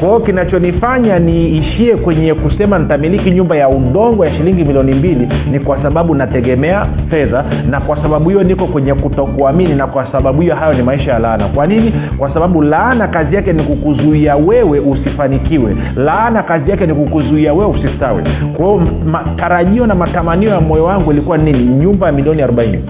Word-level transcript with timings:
kwa 0.00 0.20
kinachonifanya 0.20 1.18
niishie 1.18 1.96
kwenye 1.96 2.34
kusema 2.34 2.78
nitamiliki 2.78 3.30
nyumba 3.30 3.56
ya 3.56 3.68
udongo 3.68 4.24
ya 4.26 4.34
shilingi 4.34 4.64
milioni 4.64 4.94
mbili 4.94 5.28
ni 5.50 5.60
kwa 5.60 5.82
sababu 5.82 6.14
nategemea 6.14 6.86
fedha 7.10 7.44
na 7.70 7.80
kwa 7.80 8.02
sababu 8.02 8.28
hiyo 8.28 8.42
niko 8.42 8.66
kwenye 8.66 8.94
kutokuamini 8.94 9.74
na 9.74 9.86
kwa 9.86 10.12
sababu 10.12 10.42
hiyo 10.42 10.54
hayo 10.54 10.74
ni 10.74 10.82
maisha 10.82 11.12
ya 11.12 11.18
laana. 11.18 11.48
Kwa 11.48 11.66
nini? 11.66 11.94
Kwa 12.18 12.34
sababu 12.34 12.62
laana 12.62 13.08
kazi 13.08 13.34
yake 13.36 13.52
ni 13.52 13.62
kukuzuia 13.62 14.36
wewe 14.36 14.78
usifanikiwe. 14.80 15.76
Laana 15.96 16.42
kazi 16.42 16.70
yake 16.70 16.86
ni 16.86 16.94
kukuzuia 16.94 17.52
wewe 17.54 17.70
usistawi. 17.70 18.22
Kwa 18.56 18.66
hiyo 18.66 18.82
matarajio 19.06 19.86
na 19.86 19.94
matamanio 19.94 20.50
ya 20.50 20.60
moyo 20.60 20.84
wangu 20.84 21.12
ilikuwa 21.12 21.38
nini? 21.38 21.64
Nyumba 21.64 22.06
ya 22.06 22.12
milioni 22.12 22.42
arobaini 22.42 22.84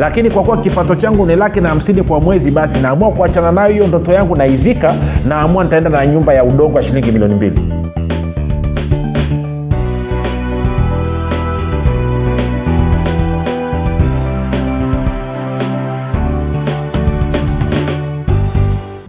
lakini 0.00 0.30
kwa 0.30 0.42
kuwa 0.44 0.56
kipato 0.62 0.94
changu 0.94 1.26
ni 1.26 1.36
laki 1.36 1.60
na 1.60 1.68
hamsini 1.68 2.02
kwa 2.02 2.20
mwezi 2.20 2.50
basi 2.50 2.78
naamua 2.78 3.10
kuachana 3.12 3.52
nayo 3.52 3.72
hiyo 3.72 3.86
ndoto 3.86 4.12
yangu 4.12 4.36
naizika 4.36 4.94
naamua 5.28 5.64
nitaenda 5.64 5.90
na 5.90 6.06
nyumba 6.06 6.34
ya 6.34 6.44
udongo 6.44 6.78
ya 6.80 6.84
shilingi 6.84 7.12
milioni 7.12 7.34
mbili. 7.34 7.60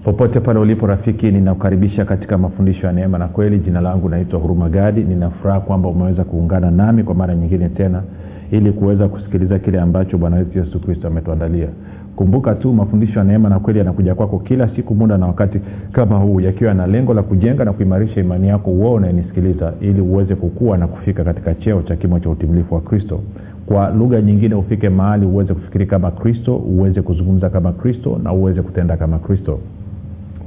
Popote 0.03 0.39
pale 0.39 0.59
ulipo 0.59 0.87
rafiki 0.87 1.31
ninakukaribisha 1.31 2.05
katika 2.05 2.37
mafundisho 2.37 2.87
ya 2.87 2.93
neema 2.93 3.17
na 3.17 3.27
kweli. 3.27 3.59
Jina 3.59 3.81
langu 3.81 4.09
naitwa 4.09 4.39
huruma 4.39 4.69
gadi. 4.69 5.01
Ninafuraha 5.03 5.59
kwamba 5.59 5.89
umeweza 5.89 6.23
kuungana 6.23 6.71
nami 6.71 7.03
kwa 7.03 7.15
mara 7.15 7.35
nyingine 7.35 7.69
tena 7.69 8.03
ili 8.51 8.71
kuweza 8.71 9.07
kusikiliza 9.07 9.59
kile 9.59 9.79
ambacho 9.81 10.17
bwana 10.17 10.35
wetu 10.37 10.59
yesu 10.59 10.79
kristo 10.79 11.07
ametuandalia. 11.07 11.67
Kumbuka 12.15 12.55
tu 12.55 12.73
mafundisho 12.73 13.19
ya 13.19 13.25
neema 13.25 13.49
na 13.49 13.59
kweli 13.59 13.79
yanakuja 13.79 14.15
kwako 14.15 14.39
kila 14.39 14.69
siku 14.75 14.95
muda 14.95 15.17
na 15.17 15.27
wakati 15.27 15.59
kama 15.91 16.17
huu 16.17 16.39
yakiwa 16.41 16.73
na 16.73 16.87
lengo 16.87 17.13
la 17.13 17.23
kujenga 17.23 17.65
na 17.65 17.73
kuimarisha 17.73 18.19
imani 18.21 18.47
yako 18.47 18.71
uo 18.71 18.93
unayenisikiliza 18.93 19.73
ili 19.81 20.01
uweze 20.01 20.35
kukua 20.35 20.77
na 20.77 20.87
kufika 20.87 21.23
katika 21.23 21.55
cheo 21.55 21.81
cha 21.81 21.95
kimo 21.95 22.19
cha 22.19 22.29
utimilifu 22.29 22.75
wa 22.75 22.81
kristo. 22.81 23.19
Kwa 23.65 23.89
lugha 23.89 24.21
nyingine 24.21 24.55
ufike 24.55 24.89
mahali 24.89 25.25
uweze 25.25 25.53
kufikiri 25.53 25.85
kama 25.85 26.11
kristo 26.11 26.55
uweze 26.55 27.01
kuzungumza 27.01 27.49
kama 27.49 27.71
kristo 27.73 28.19
na 28.23 28.33
uweze 28.33 28.61
kutenda 28.61 28.97
kama 28.97 29.19
kristo. 29.19 29.59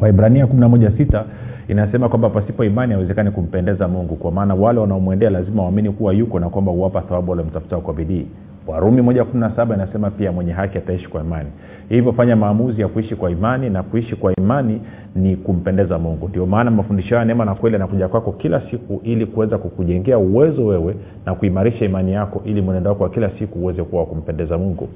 Waibrania 0.00 0.44
116 0.46 1.24
inasema 1.68 2.08
kwamba 2.08 2.30
pasipo 2.30 2.64
imani 2.64 2.92
haiwezekani 2.92 3.30
kumpendeza 3.30 3.88
mungu. 3.88 4.16
Kwa 4.16 4.32
maana 4.32 4.54
wale 4.54 4.80
wanaomwendea 4.80 5.30
lazima 5.30 5.62
waamini 5.62 5.90
kuwa 5.90 6.12
yuko 6.12 6.40
na 6.40 6.48
kwamba 6.48 6.72
huwapa 6.72 7.00
thawabu 7.00 7.30
walimtafutao 7.30 7.80
kwa 7.80 7.94
bidii. 7.94 8.26
Warumi 8.66 9.02
moja 9.02 9.24
kumi 9.24 9.40
na 9.40 9.56
saba 9.56 9.74
inasema 9.74 10.10
pia 10.10 10.32
mwenye 10.32 10.52
haki 10.52 10.78
ataishi 10.78 11.08
kwa 11.08 11.20
imani. 11.20 11.48
Hivyo 11.88 12.12
fanya 12.12 12.36
maamuzi 12.36 12.80
ya 12.80 12.88
kuishi 12.88 13.16
kwa 13.16 13.30
imani 13.30 13.70
na 13.70 13.82
kuishi 13.82 14.16
kwa 14.16 14.32
imani 14.38 14.80
ni 15.16 15.36
kumpendeza 15.36 15.98
mungu. 15.98 16.28
Ndio 16.28 16.46
maana 16.46 16.70
mafundisho 16.70 17.14
haya 17.14 17.24
neema 17.24 17.44
na 17.44 17.54
kweli 17.54 17.74
yanakuja 17.74 18.08
kwako 18.08 18.32
kila 18.32 18.62
siku 18.70 19.00
ili 19.04 19.26
kuweza 19.26 19.58
kukujengea 19.58 20.18
uwezo 20.18 20.66
wewe 20.66 20.94
na 21.26 21.34
kuimarisha 21.34 21.84
imani 21.84 22.12
yako 22.12 22.42
ili 22.44 22.62
mwenendo 22.62 22.90
wako 22.90 23.02
wa 23.02 23.10
kila 23.10 23.30
siku 23.38 23.58
uweze 23.58 23.82
kuwa 23.82 24.00
wa 24.02 24.06
kumpendeza 24.08 24.58
mungu 24.58 24.88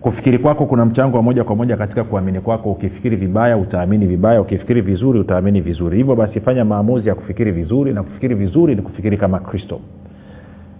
kufikiri 0.00 0.38
kwako 0.38 0.66
kuna 0.66 0.84
mchango 0.84 1.16
wa 1.16 1.22
moja 1.22 1.44
kwa 1.44 1.56
moja 1.56 1.76
katika 1.76 2.04
kuamini 2.04 2.40
kwako. 2.40 2.72
Ukifikiri 2.72 3.16
vibaya 3.16 3.56
utaamini 3.56 4.06
vibaya. 4.06 4.40
Ukifikiri 4.40 4.80
vizuri 4.80 5.18
utaamini 5.18 5.60
vizuri. 5.60 5.96
Hivyo 5.96 6.16
basi 6.16 6.40
fanya 6.40 6.64
maamuzi 6.64 7.08
ya 7.08 7.14
kufikiri 7.14 7.52
vizuri 7.52 7.92
na 7.92 8.02
kufikiri 8.02 8.34
vizuri 8.34 8.74
ni 8.74 8.82
kufikiri 8.82 9.16
kama 9.16 9.40
kristo. 9.40 9.80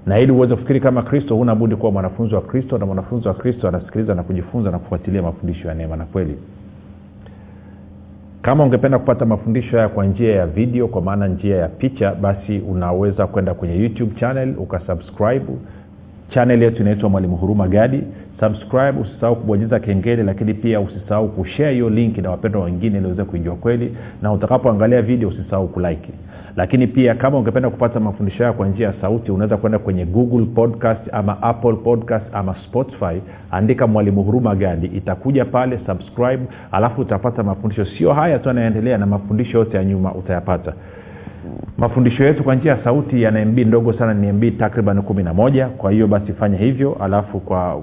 Na 0.07 0.19
ili 0.19 0.33
uweze 0.33 0.55
kufikiri 0.55 0.81
kama 0.81 1.03
kristo 1.03 1.37
huna 1.37 1.55
budi 1.55 1.77
kuwa 1.77 1.93
mwanafunzi 1.93 2.35
wa 2.35 2.41
kristo 2.41 2.79
na 2.79 2.87
mwanafunzi 2.87 3.29
wa 3.29 3.35
kristo 3.35 3.69
anasikiliza 3.69 4.15
na 4.15 4.23
kujifunza 4.23 4.71
na 4.71 4.79
kufuatilia 4.79 5.23
mafundisho 5.23 5.69
ya 5.69 5.75
neema 5.75 5.97
na 5.97 6.05
kweli. 6.05 6.39
Kama 8.43 8.65
ungependa 8.65 8.99
kupata 8.99 9.25
mafundisho 9.25 9.77
haya 9.77 9.89
kwa 9.89 10.07
njia 10.07 10.35
ya 10.37 10.47
video 10.47 10.89
kwa 10.89 11.03
maana 11.03 11.29
njia 11.29 11.57
ya 11.57 11.69
picha 11.69 12.15
basi 12.15 12.59
unaweza 12.59 13.27
kwenda 13.27 13.55
kwenye 13.55 13.77
youtube 13.83 14.21
channel 14.21 14.55
ukasubscribe. 14.59 15.47
Chanel 16.31 16.63
yetu 16.63 16.83
inaitwa 16.83 17.09
mwalimu 17.09 17.37
huruma 17.37 17.69
gadi 17.69 18.03
subscribe 18.41 19.01
usisahau 19.01 19.37
kubonyeza 19.37 19.81
kengele 19.81 20.23
lakini 20.23 20.55
pia 20.55 20.81
usisahau 20.81 21.29
kushare 21.29 21.73
hiyo 21.73 21.91
linki 21.91 22.23
na 22.23 22.31
wapendwa 22.31 22.65
wengine 22.65 22.99
iliweze 22.99 23.25
kuijua 23.25 23.55
kweli. 23.57 23.97
Na 24.23 24.33
utakapoangalia 24.33 25.03
video 25.03 25.29
usisahau 25.29 25.69
kulike. 25.69 26.13
Lakini 26.57 26.87
pia 26.87 27.15
kama 27.15 27.39
ungependa 27.39 27.71
kupata 27.71 28.01
mafundisho 28.01 28.39
hayo 28.43 28.53
kwa 28.53 28.69
njia 28.69 28.87
ya 28.87 28.95
sauti 29.01 29.33
unaweza 29.33 29.57
kwenda 29.57 29.79
kwenye 29.79 30.05
google 30.05 30.47
podcast 30.47 31.01
ama 31.13 31.43
apple 31.43 31.73
podcast 31.73 32.27
ama 32.33 32.55
spotify. 32.69 33.21
Andika 33.51 33.87
mwalimu 33.87 34.23
huruma 34.23 34.55
gadi 34.55 34.87
itakuja 34.87 35.45
pale 35.45 35.81
subscribe 35.87 36.43
alafu 36.73 37.01
utapata 37.01 37.43
mafundisho. 37.43 37.85
Sio 37.85 38.13
haya 38.13 38.39
tu 38.39 38.49
yanaendelea 38.49 38.99
na 38.99 39.07
mafundisho 39.07 39.59
yote 39.59 39.77
ya 39.77 39.85
nyuma 39.85 40.15
utayapata. 40.15 40.73
Mafundisho 41.79 42.25
yetu 42.25 42.45
kwa 42.45 42.55
njia 42.55 42.73
ya 42.73 42.85
sauti 42.85 43.23
yana 43.23 43.45
mb 43.45 43.59
ndogo 43.59 43.93
sana 43.93 44.15
ni 44.15 44.33
mb 44.33 44.59
takriban 44.59 45.03
kumi 45.03 45.23
na 45.23 45.35
moja. 45.35 45.67
Kwa 45.69 45.91
hiyo 45.93 46.07
basi 46.07 46.33
fanya 46.33 46.59
hivyo 46.59 46.97
alafu 47.01 47.41
kwa 47.41 47.83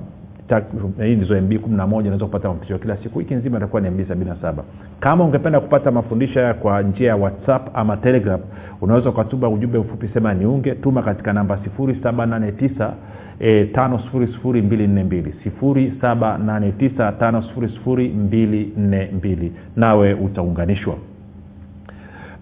hii 1.03 1.15
ndizo 1.15 1.41
mb 1.41 1.53
kumi 1.53 1.77
na 1.77 1.87
moja 1.87 2.01
unaweza 2.07 2.25
kupata 2.25 2.47
mafundisho 2.47 2.77
kila 2.77 2.97
siku. 2.97 3.17
Wiki 3.17 3.35
nzima 3.35 3.57
itakuwa 3.57 3.81
ni 3.81 3.89
mb 3.89 4.07
sabini 4.07 4.29
na 4.29 4.35
saba. 4.41 4.63
Kama 4.99 5.23
ungependa 5.23 5.59
kupata 5.59 5.91
mafundisho 5.91 6.39
haya 6.39 6.53
kwa 6.53 6.81
njia 6.81 7.07
ya 7.07 7.15
whatsapp 7.15 7.69
ama 7.77 7.97
telegram 7.97 8.39
unaweza 8.81 9.09
ukatuma 9.09 9.49
ujumbe 9.49 9.79
mfupi 9.79 10.07
sema 10.13 10.33
niunge. 10.33 10.75
Tuma 10.75 11.01
katika 11.03 11.33
namba 11.33 11.59
789 11.79 12.91
e, 13.39 13.65
tano 13.65 13.99
sifuri 13.99 14.27
sifuri 14.27 14.61
mbili 14.61 14.87
nne 14.87 15.03
mbili. 15.03 15.33
sifuri 15.43 15.93
saba 16.01 16.37
nane 16.37 16.71
tisa 16.71 17.11
tano 17.11 17.41
sifuri 17.43 17.69
sifuri 17.69 18.09
mbili 18.09 18.73
nne 18.77 19.09
mbili. 19.17 19.51
Nawe 19.75 20.13
utaunganishwa 20.13 20.95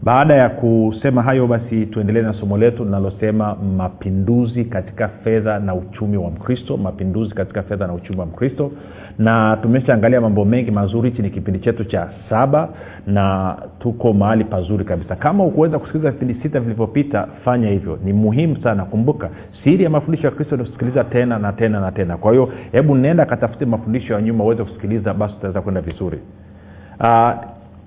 baada 0.03 0.33
ya 0.35 0.49
kusema 0.49 1.21
hayo 1.23 1.47
basi 1.47 1.85
tuendelee 1.85 2.21
na 2.21 2.33
somo 2.33 2.57
letu 2.57 2.85
linalosema 2.85 3.55
mapinduzi 3.55 4.65
katika 4.65 5.07
fedha 5.07 5.59
na 5.59 5.75
uchumi 5.75 6.17
wa 6.17 6.31
mkristo 6.31 6.77
mapinduzi 6.77 7.35
katika 7.35 7.63
fedha 7.63 7.87
na 7.87 7.93
uchumi 7.93 8.19
wa 8.19 8.25
mkristo. 8.25 8.71
Na 9.19 9.57
tumeshaangalia 9.61 10.21
mambo 10.21 10.45
mengi 10.45 10.71
mazuri 10.71 11.09
hichi 11.09 11.21
ni 11.21 11.29
kipindi 11.29 11.59
chetu 11.59 11.83
cha 11.85 12.09
saba 12.29 12.69
na 13.07 13.55
tuko 13.79 14.13
mahali 14.13 14.43
pazuri 14.43 14.85
kabisa. 14.85 15.15
Kama 15.15 15.43
ukuweza 15.43 15.79
kusikiliza 15.79 16.11
vipindi 16.11 16.33
sita 16.43 16.59
vilivyopita 16.59 17.27
fanya 17.45 17.69
hivyo. 17.69 17.99
Ni 18.03 18.13
muhimu 18.13 18.57
sana. 18.63 18.85
Kumbuka 18.85 19.29
siri 19.63 19.83
ya 19.83 19.89
mafundisho 19.89 20.27
ya 20.27 20.31
kristo 20.33 20.57
ni 20.57 20.63
kusikiliza 20.63 21.03
tena 21.03 21.39
na 21.39 21.53
tena 21.53 21.79
na 21.79 21.91
tena. 21.91 22.17
Kwa 22.17 22.31
hiyo 22.31 22.49
hebu 22.71 22.95
nenda 22.95 23.25
katafute 23.25 23.65
mafundisho 23.65 24.13
ya 24.13 24.21
nyuma 24.21 24.43
uweze 24.43 24.63
kusikiliza 24.63 25.13
basi 25.13 25.33
utaweza 25.37 25.61
kwenda 25.61 25.81
vizuri. 25.81 26.19
Uh, 26.99 27.31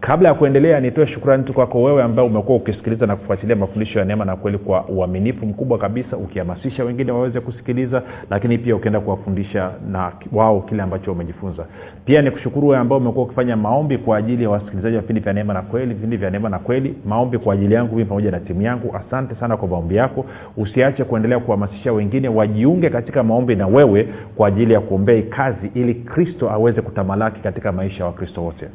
kabla 0.06 0.28
ya 0.28 0.34
kuendelea 0.34 0.80
nitoe 0.80 1.06
shukrani 1.06 1.44
tu 1.44 1.52
kwako 1.52 1.82
wewe 1.82 2.02
ambaye 2.02 2.28
umekuwa 2.28 2.56
ukisikiliza 2.56 3.06
na 3.06 3.16
kufuatilia 3.16 3.56
mafundisho 3.56 3.98
ya 3.98 4.04
neema 4.04 4.24
na 4.24 4.36
kweli 4.36 4.58
kwa 4.58 4.88
uaminifu 4.88 5.46
mkubwa 5.46 5.78
kabisa 5.78 6.16
ukihamasisha 6.16 6.84
wengine 6.84 7.12
waweze 7.12 7.40
kusikiliza 7.40 8.02
lakini 8.30 8.58
pia 8.58 8.76
ukienda 8.76 9.00
kuwafundisha 9.00 9.70
na 9.90 10.12
wao 10.32 10.60
kile 10.60 10.82
ambacho 10.82 11.12
umejifunza 11.12 11.66
pia 12.04 12.22
ni 12.22 12.30
kushukuru 12.30 12.68
wewe 12.68 12.80
ambao 12.80 12.98
umekuwa 12.98 13.24
ukifanya 13.24 13.56
maombi 13.56 13.98
kwa 13.98 14.16
ajili 14.16 14.42
ya 14.42 14.50
wasikilizaji 14.50 14.96
wa 14.96 15.02
vipindi 15.02 15.20
vya 15.20 15.32
neema 15.32 15.54
na 15.54 15.62
kweli 15.62 15.94
vipindi 15.94 16.16
vya 16.16 16.30
neema 16.30 16.48
na 16.48 16.58
kweli 16.58 16.94
maombi 17.06 17.38
kwa 17.38 17.54
ajili 17.54 17.74
yangu 17.74 17.94
mimi 17.94 18.08
pamoja 18.08 18.30
na 18.30 18.40
timu 18.40 18.62
yangu. 18.62 18.96
Asante 18.96 19.34
sana 19.34 19.56
kwa 19.56 19.68
maombi 19.68 19.96
yako. 19.96 20.26
Usiache 20.56 21.04
kuendelea 21.04 21.38
kuhamasisha 21.38 21.92
wengine 21.92 22.28
wajiunge 22.28 22.90
katika 22.90 23.22
maombi 23.22 23.56
na 23.56 23.66
wewe 23.66 24.08
kwa 24.36 24.48
ajili 24.48 24.72
ya 24.72 24.80
kuombea 24.80 25.22
kazi 25.22 25.70
ili 25.74 25.94
kristo 25.94 26.50
aweze 26.50 26.82
kutamalaki 26.82 27.40
katika 27.40 27.72
maisha 27.72 27.98
ya 27.98 28.06
wakristo 28.06 28.42
wote 28.42 28.66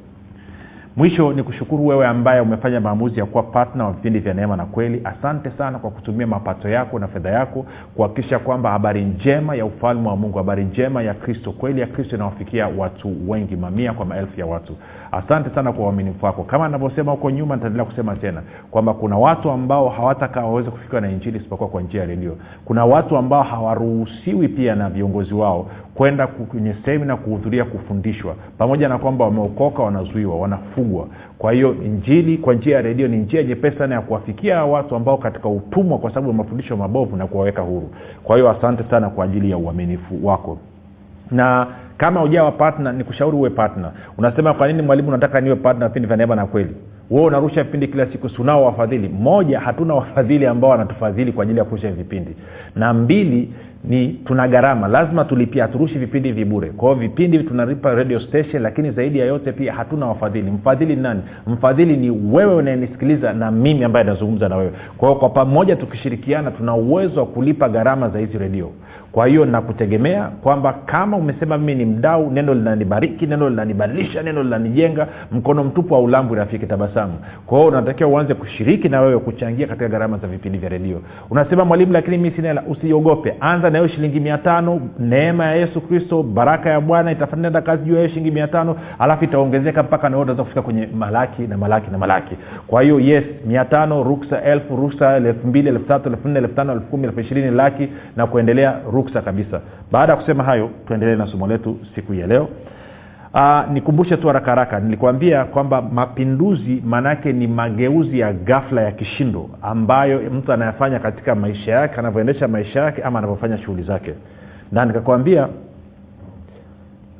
mwisho 0.95 1.33
ni 1.33 1.43
kushukuru 1.43 1.87
wewe 1.87 2.07
ambaye 2.07 2.41
umefanya 2.41 2.79
maamuzi 2.79 3.19
ya 3.19 3.25
kuwa 3.25 3.43
patna 3.43 3.85
wa 3.85 3.91
vipindi 3.91 4.19
vya 4.19 4.33
neema 4.33 4.55
na 4.55 4.65
kweli. 4.65 5.01
Asante 5.03 5.51
sana 5.57 5.79
kwa 5.79 5.89
kutumia 5.91 6.27
mapato 6.27 6.69
yako 6.69 6.99
na 6.99 7.07
fedha 7.07 7.29
yako 7.29 7.65
kuhakikisha 7.95 8.39
kwamba 8.39 8.71
habari 8.71 9.05
njema 9.05 9.55
ya 9.55 9.65
ufalme 9.65 10.07
wa 10.09 10.15
mungu 10.15 10.37
habari 10.37 10.63
njema 10.63 11.03
ya 11.03 11.13
kristo 11.13 11.51
kweli 11.51 11.81
ya 11.81 11.87
kristo 11.87 12.15
inawafikia 12.15 12.67
watu 12.77 13.15
wengi 13.31 13.55
mamia 13.55 13.93
kwa 13.93 14.05
maelfu 14.05 14.39
ya 14.39 14.45
watu. 14.45 14.75
Asante 15.11 15.49
sana 15.55 15.71
kwa 15.73 15.85
uaminifu 15.85 16.25
wako. 16.25 16.43
Kama 16.43 16.65
anavyosema 16.65 17.11
huko 17.11 17.29
nyuma 17.31 17.55
nitaendelea 17.55 17.85
kusema 17.85 18.15
tena 18.15 18.41
kwamba 18.71 18.93
kuna 18.93 19.17
watu 19.17 19.51
ambao 19.51 19.89
hawatakaa 19.89 20.41
waweze 20.45 20.69
kufikiwa 20.71 21.01
na 21.01 21.09
injili 21.11 21.37
isipokuwa 21.37 21.69
kwa 21.69 21.81
njia 21.81 22.01
ya 22.01 22.07
redio. 22.07 22.37
Kuna 22.65 22.85
watu 22.85 23.17
ambao 23.17 23.43
hawaruhusiwi 23.43 24.47
pia 24.47 24.75
na 24.75 24.89
viongozi 24.89 25.33
wao 25.33 25.67
kwenda 25.95 26.27
kwenye 26.27 26.75
semina 26.85 27.15
kuhudhuria 27.17 27.65
kufundishwa. 27.65 28.35
Pamoja 28.57 28.89
na 28.89 28.97
kwamba 28.97 29.25
wameokoka 29.25 29.83
wanazuiwa 29.83 30.35
wanafugwa 30.81 31.07
kwa 31.37 31.51
hiyo 31.51 31.75
injili 31.85 32.37
kwa 32.37 32.53
njia 32.53 32.75
ya 32.75 32.81
redio 32.81 33.07
ni 33.07 33.17
njia 33.17 33.43
nyepesi 33.43 33.77
sana 33.77 33.95
ya 33.95 34.01
kuwafikia 34.01 34.65
watu 34.65 34.95
ambao 34.95 35.17
katika 35.17 35.49
utumwa 35.49 35.97
kwa 35.97 36.09
sababu 36.09 36.27
ya 36.27 36.33
mafundisho 36.33 36.77
mabovu 36.77 37.15
na 37.15 37.27
kuwaweka 37.27 37.61
huru. 37.61 37.89
Kwa 38.23 38.35
hiyo 38.35 38.49
asante 38.49 38.83
sana 38.89 39.09
kwa 39.09 39.25
ajili 39.25 39.51
ya 39.51 39.57
uaminifu 39.57 40.27
wako. 40.27 40.57
Na 41.31 41.67
kama 41.97 42.23
ujawa 42.23 42.51
patna 42.51 42.91
ni 42.91 43.03
kushauri 43.03 43.37
uwe 43.37 43.49
patna 43.49 43.91
unasema 44.17 44.53
kwa 44.53 44.67
nini 44.67 44.81
mwalimu 44.81 45.11
nataka 45.11 45.41
niwe 45.41 45.55
patna 45.55 45.87
vipindi 45.87 46.07
vya 46.07 46.17
neema 46.17 46.35
na 46.35 46.45
kweli? 46.45 46.75
Wewe 47.11 47.25
unarusha 47.25 47.63
vipindi 47.63 47.87
kila 47.87 48.05
siku 48.05 48.29
sunao 48.29 48.65
wafadhili? 48.65 49.09
Moja 49.09 49.59
hatuna 49.59 49.93
wafadhili 49.93 50.45
ambao 50.45 50.69
wanatufadhili 50.69 51.31
kwa 51.31 51.43
ajili 51.43 51.59
ya 51.59 51.65
kurusha 51.65 51.91
vipindi. 51.91 52.35
Na 52.75 52.93
mbili 52.93 53.53
ni 53.83 54.07
tuna 54.25 54.47
gharama 54.47 54.87
lazima 54.87 55.25
tulipia 55.25 55.63
haturushi 55.63 55.97
vipindi 55.99 56.31
vibure 56.31 56.69
kwao 56.69 56.93
vipindi 56.95 57.39
tunalipa 57.39 57.93
radio 57.95 58.19
station 58.19 58.63
lakini 58.63 58.91
zaidi 58.91 59.19
ya 59.19 59.25
yote 59.25 59.51
pia 59.51 59.73
hatuna 59.73 60.05
wafadhili. 60.05 60.51
Mfadhili 60.51 60.95
ni 60.95 61.01
nani? 61.01 61.21
Mfadhili 61.47 61.97
ni 61.97 62.09
wewe 62.35 62.55
unayenisikiliza 62.55 63.33
na 63.33 63.51
mimi 63.51 63.83
ambaye 63.83 64.05
nazungumza 64.05 64.49
na 64.49 64.55
wewe. 64.57 64.71
Kwa 64.97 65.15
kwa 65.15 65.29
pamoja 65.29 65.75
tukishirikiana 65.75 66.51
tuna 66.51 66.75
uwezo 66.75 67.19
wa 67.19 67.25
kulipa 67.25 67.69
gharama 67.69 68.09
za 68.09 68.19
hizi 68.19 68.37
redio 68.37 68.71
kwa 69.11 69.27
hiyo 69.27 69.45
nakutegemea 69.45 70.23
kwamba 70.23 70.73
kama 70.85 71.17
umesema 71.17 71.57
mimi 71.57 71.75
ni 71.75 71.85
mdau 71.85 72.31
neno 72.31 72.53
linanibariki 72.53 73.27
neno 73.27 73.49
linanibadilisha 73.49 74.23
neno 74.23 74.43
linanijenga 74.43 75.07
mkono 75.31 75.63
mtupu 75.63 75.93
wa 75.93 75.99
ulambu 75.99 76.35
rafiki 76.35 76.65
tabasamu. 76.65 77.13
Kwa 77.45 77.57
hiyo 77.57 77.69
unatakiwa 77.69 78.09
uanze 78.09 78.33
kushiriki 78.33 78.89
na 78.89 79.01
wewe 79.01 79.19
kuchangia 79.19 79.67
katika 79.67 79.87
gharama 79.87 80.17
za 80.17 80.27
vipindi 80.27 80.57
vya 80.57 80.69
redio. 80.69 81.01
Unasema 81.29 81.65
mwalimu 81.65 81.93
lakini 81.93 82.17
mi 82.17 82.31
sina 82.31 82.63
usiogope. 82.69 83.35
Anza 83.39 83.69
na 83.69 83.77
hiyo 83.77 83.89
shilingi 83.89 84.19
mia 84.19 84.37
tano 84.37 84.81
neema 84.99 85.45
ya 85.45 85.55
yesu 85.55 85.81
kristo 85.81 86.23
baraka 86.23 86.69
ya 86.69 86.81
bwana 86.81 87.11
itafanenda 87.11 87.61
kazi 87.61 87.83
juu 87.85 87.93
ya 87.93 87.99
hiyo 87.99 88.09
shilingi 88.09 88.31
mia 88.31 88.47
tano 88.47 88.75
alafu 88.99 89.23
itaongezeka 89.23 89.83
mpaka 89.83 90.09
na 90.09 90.19
utaweza 90.19 90.43
kufika 90.43 90.61
kwenye 90.61 90.87
malaki 90.95 91.41
na 91.41 91.57
malaki 91.57 91.91
na 91.91 91.97
malaki. 91.97 92.35
Kwa 92.67 92.81
hiyo 92.81 92.99
yes 92.99 93.23
mia 93.47 93.65
tano 93.65 94.03
ruksa 94.03 94.41
elfu 94.43 94.75
ruksa 94.75 95.15
elfu 95.15 95.47
mbili 95.47 95.69
elfu 95.69 95.85
tatu 95.87 96.09
elfu 96.09 96.27
nne 96.27 96.39
elfu 96.39 96.55
tano 96.55 96.73
elfu 96.73 96.85
kumi 96.85 97.03
elfu 97.07 97.19
ishirini 97.19 97.51
laki 97.51 97.87
na 98.17 98.27
kuendelea 98.27 98.75
ruksa 98.91 99.00
kabisa. 99.03 99.61
Baada 99.91 100.13
ya 100.13 100.17
kusema 100.19 100.43
hayo 100.43 100.69
tuendelee 100.87 101.15
na 101.15 101.27
somo 101.27 101.47
letu 101.47 101.77
siku 101.95 102.13
ya 102.13 102.27
leo. 102.27 102.47
Aa, 103.33 103.65
nikumbushe 103.73 104.17
tu 104.17 104.27
haraka 104.27 104.45
haraka 104.49 104.79
nilikuambia 104.79 105.45
kwamba 105.45 105.81
mapinduzi 105.81 106.83
maanaake 106.85 107.33
ni 107.33 107.47
mageuzi 107.47 108.19
ya 108.19 108.33
ghafla 108.33 108.81
ya 108.81 108.91
kishindo 108.91 109.49
ambayo 109.61 110.19
mtu 110.31 110.53
anayafanya 110.53 110.99
katika 110.99 111.35
maisha 111.35 111.71
yake 111.71 111.95
anavyoendesha 111.95 112.47
maisha 112.47 112.79
yake 112.81 113.01
ama 113.03 113.19
anavyofanya 113.19 113.57
shughuli 113.57 113.83
zake. 113.83 114.13
Na 114.71 114.85
nikakwambia 114.85 115.47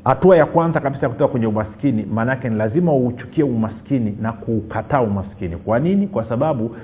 hatua 0.03 0.37
ya 0.37 0.45
kwanza 0.45 0.79
kabisa 0.79 1.01
ya 1.05 1.09
kutoka 1.09 1.31
kwenye 1.31 1.47
umaskini 1.47 2.05
maanaake 2.13 2.49
ni 2.49 2.55
lazima 2.57 2.93
uuchukie 2.93 3.43
umaskini 3.43 4.17
na 4.21 4.31
kuukataa 4.31 5.01
umaskini. 5.01 5.55
Kwa 5.57 5.79
nini? 5.79 6.07
Kwa 6.07 6.25
sababu 6.25 6.75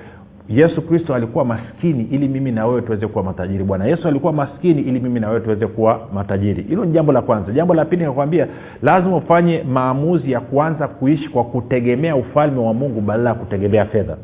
yesu 0.48 0.82
kristo 0.82 1.14
alikuwa 1.14 1.44
maskini 1.44 2.04
ili 2.10 2.28
mimi 2.28 2.52
na 2.52 2.66
wewe 2.66 2.82
tuweze 2.82 3.06
kuwa 3.06 3.24
matajiri. 3.24 3.64
Bwana 3.64 3.84
yesu 3.84 4.08
alikuwa 4.08 4.32
maskini 4.32 4.82
ili 4.82 5.00
mimi 5.00 5.20
na 5.20 5.28
wewe 5.28 5.40
tuweze 5.40 5.66
kuwa 5.66 6.00
matajiri. 6.14 6.62
Hilo 6.62 6.84
ni 6.84 6.92
jambo 6.92 7.12
la 7.12 7.22
kwanza. 7.22 7.52
Jambo 7.52 7.74
la 7.74 7.84
pili 7.84 8.02
nikakwambia 8.02 8.46
lazima 8.82 9.16
ufanye 9.16 9.62
maamuzi 9.62 10.32
ya 10.32 10.40
kuanza 10.40 10.88
kuishi 10.88 11.28
kwa 11.28 11.44
kutegemea 11.44 12.16
ufalme 12.16 12.60
wa 12.60 12.74
mungu 12.74 13.00
badala 13.00 13.30
ya 13.30 13.34
kutegemea 13.36 13.84
fedha. 13.84 14.16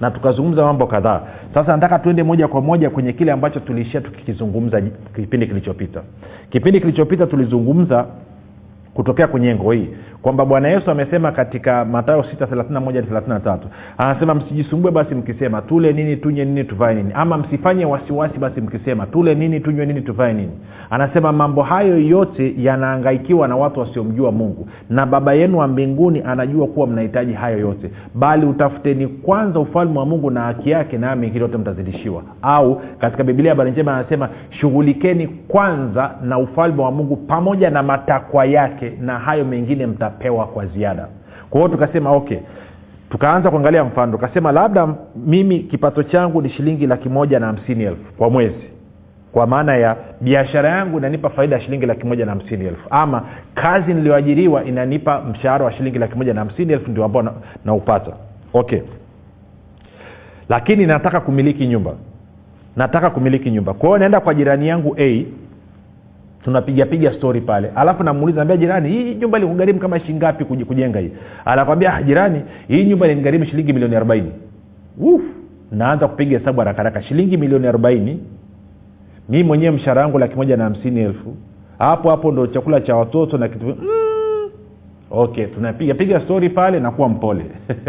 Na 0.00 0.10
tukazungumza 0.10 0.64
mambo 0.64 0.86
kadhaa. 0.86 1.20
Sasa 1.54 1.72
nataka 1.72 1.98
tuende 1.98 2.22
moja 2.22 2.48
kwa 2.48 2.60
moja 2.60 2.90
kwenye 2.90 3.12
kile 3.12 3.32
ambacho 3.32 3.60
tuliishia 3.60 4.00
tukikizungumza 4.00 4.82
kipindi 5.16 5.46
kilichopita. 5.46 6.02
Kipindi 6.50 6.80
kilichopita 6.80 7.26
tulizungumza 7.26 8.06
kutokea 8.94 9.26
kwenye 9.26 9.48
engo 9.48 9.72
hii 9.72 9.88
kwamba 10.22 10.44
bwana 10.44 10.68
yesu 10.68 10.90
amesema 10.90 11.32
katika 11.32 11.84
matayo 11.84 12.20
6 12.20 13.62
anasema 13.98 14.34
msijisumbue 14.34 14.90
basi 14.90 15.14
mkisema 15.14 15.62
tule 15.62 15.92
nini 15.92 16.16
tunywe 16.16 16.44
nini 16.44 16.64
tuvae 16.64 16.94
nini. 16.94 17.10
Ama 17.14 17.36
msifanye 17.38 17.84
wasiwasi 17.84 18.38
basi 18.38 18.60
mkisema 18.60 19.06
tule 19.06 19.34
nini 19.34 19.60
tunywe 19.60 19.86
nini 19.86 20.00
tuvae 20.00 20.32
nini. 20.32 20.52
Anasema 20.90 21.32
mambo 21.32 21.62
hayo 21.62 21.98
yote 22.00 22.54
yanaangaikiwa 22.58 23.48
na 23.48 23.56
watu 23.56 23.80
wasiomjua 23.80 24.32
mungu 24.32 24.68
na 24.90 25.06
baba 25.06 25.32
yenu 25.34 25.58
wa 25.58 25.68
mbinguni 25.68 26.22
anajua 26.26 26.66
kuwa 26.66 26.86
mnahitaji 26.86 27.32
hayo 27.32 27.58
yote. 27.58 27.90
Bali 28.14 28.46
utafuteni 28.46 29.06
kwanza 29.06 29.60
ufalme 29.60 29.98
wa 29.98 30.06
mungu 30.06 30.30
na 30.30 30.40
haki 30.40 30.70
yake 30.70 30.98
nayo 30.98 31.16
mengine 31.16 31.40
yote 31.40 31.56
mtazidishiwa. 31.56 32.22
Au 32.42 32.82
katika 32.98 33.24
bibilia 33.24 33.52
habari 33.52 33.70
njema 33.70 33.96
anasema 33.96 34.28
shughulikeni 34.50 35.26
kwanza 35.26 36.10
na 36.22 36.38
ufalme 36.38 36.82
wa 36.82 36.90
mungu 36.90 37.16
pamoja 37.16 37.70
na 37.70 37.82
matakwa 37.82 38.44
yake 38.44 38.92
na 39.00 39.18
hayo 39.18 39.44
mengine 39.44 39.86
mtapewa 40.12 40.46
kwa 40.46 40.66
ziada. 40.66 41.08
Kwa 41.50 41.60
hiyo 41.60 41.68
tukasema 41.68 42.10
okay 42.10 42.38
tukaanza 43.10 43.50
kuangalia 43.50 43.84
mfano 43.84 44.12
tukasema 44.12 44.52
labda 44.52 44.94
mimi 45.16 45.58
kipato 45.58 46.02
changu 46.02 46.42
ni 46.42 46.50
shilingi 46.50 46.86
laki 46.86 47.08
moja 47.08 47.40
na 47.40 47.46
hamsini 47.46 47.84
elfu 47.84 48.12
kwa 48.18 48.30
mwezi 48.30 48.64
kwa 49.32 49.46
maana 49.46 49.76
ya 49.76 49.96
biashara 50.20 50.68
yangu 50.68 50.98
inanipa 50.98 51.30
faida 51.30 51.56
ya 51.56 51.62
shilingi 51.62 51.86
laki 51.86 52.06
moja 52.06 52.24
na 52.24 52.30
hamsini 52.32 52.64
elfu 52.64 52.86
ama 52.90 53.22
kazi 53.54 53.94
niliyoajiriwa 53.94 54.64
inanipa 54.64 55.20
mshahara 55.20 55.64
wa 55.64 55.72
shilingi 55.72 55.98
laki 55.98 56.16
moja 56.16 56.34
na 56.34 56.40
hamsini 56.40 56.72
elfu 56.72 56.90
ndio 56.90 57.04
ambao 57.04 57.34
naupata. 57.64 58.10
Na 58.10 58.16
okay. 58.52 58.80
Lakini 60.48 60.86
nataka 60.86 61.20
kumiliki 61.20 61.66
nyumba. 61.66 61.92
Nataka 62.76 63.10
kumiliki 63.10 63.50
nyumba. 63.50 63.74
Kwa 63.74 63.88
hiyo 63.88 63.98
naenda 63.98 64.20
kwa 64.20 64.34
jirani 64.34 64.68
yangu 64.68 64.96
a 64.98 65.24
tunapigapiga 66.44 67.12
stori 67.12 67.40
pale. 67.40 67.70
Alafu 67.74 68.02
namuuliza 68.02 68.36
naambia 68.36 68.56
jirani 68.56 68.88
hii 68.88 69.14
nyumba 69.14 69.38
ilikugharimu 69.38 69.78
kama 69.78 70.00
shingapi 70.00 70.44
kujenga 70.44 70.98
hii? 70.98 71.10
Anakwambia 71.44 72.02
jirani 72.02 72.42
hii 72.68 72.84
nyumba 72.84 73.06
ilinigharimu 73.06 73.44
shilingi 73.44 73.72
milioni 73.72 73.96
arobaini. 73.96 74.32
Naanza 75.72 76.08
kupiga 76.08 76.38
hesabu 76.38 76.58
harakaraka 76.60 77.02
shilingi 77.02 77.36
milioni 77.36 77.66
arobaini. 77.66 78.20
Mi 79.28 79.42
mwenyewe 79.42 79.70
mshahara 79.76 80.02
wangu 80.02 80.18
laki 80.18 80.36
na 80.56 80.64
hamsini 80.64 81.00
elfu. 81.00 81.36
Hapo 81.78 82.10
hapo 82.10 82.32
ndo 82.32 82.46
chakula 82.46 82.80
cha 82.80 82.96
watoto 82.96 83.38
na 83.38 83.48
kitu. 83.48 83.64
Mm. 83.66 83.76
okay 85.10 85.46
tunapiga 85.46 85.94
piga 85.94 86.20
stori 86.20 86.48
pale 86.50 86.80
nakuwa 86.80 87.08
mpole. 87.08 87.44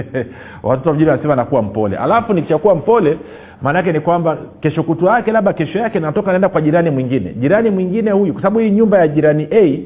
Watoto 0.63 0.91
vijini 0.91 1.09
wanasema 1.09 1.35
nakuwa 1.35 1.61
mpole. 1.61 1.97
Alafu 1.97 2.33
nikishakuwa 2.33 2.75
mpole 2.75 3.17
maanaake 3.63 3.91
ni 3.91 3.99
kwamba 3.99 4.37
kesho 4.61 4.83
kutu 4.83 5.05
yake 5.05 5.31
labda 5.31 5.53
kesho 5.53 5.79
yake 5.79 5.99
natoka 5.99 6.31
naenda 6.31 6.49
kwa 6.49 6.61
jirani 6.61 6.89
mwingine. 6.89 7.33
Jirani 7.33 7.69
mwingine 7.69 8.11
huyu 8.11 8.33
kwa 8.33 8.41
sababu 8.41 8.59
hii 8.59 8.69
nyumba 8.69 8.97
ya 8.99 9.07
jirani 9.07 9.47
a 9.51 9.79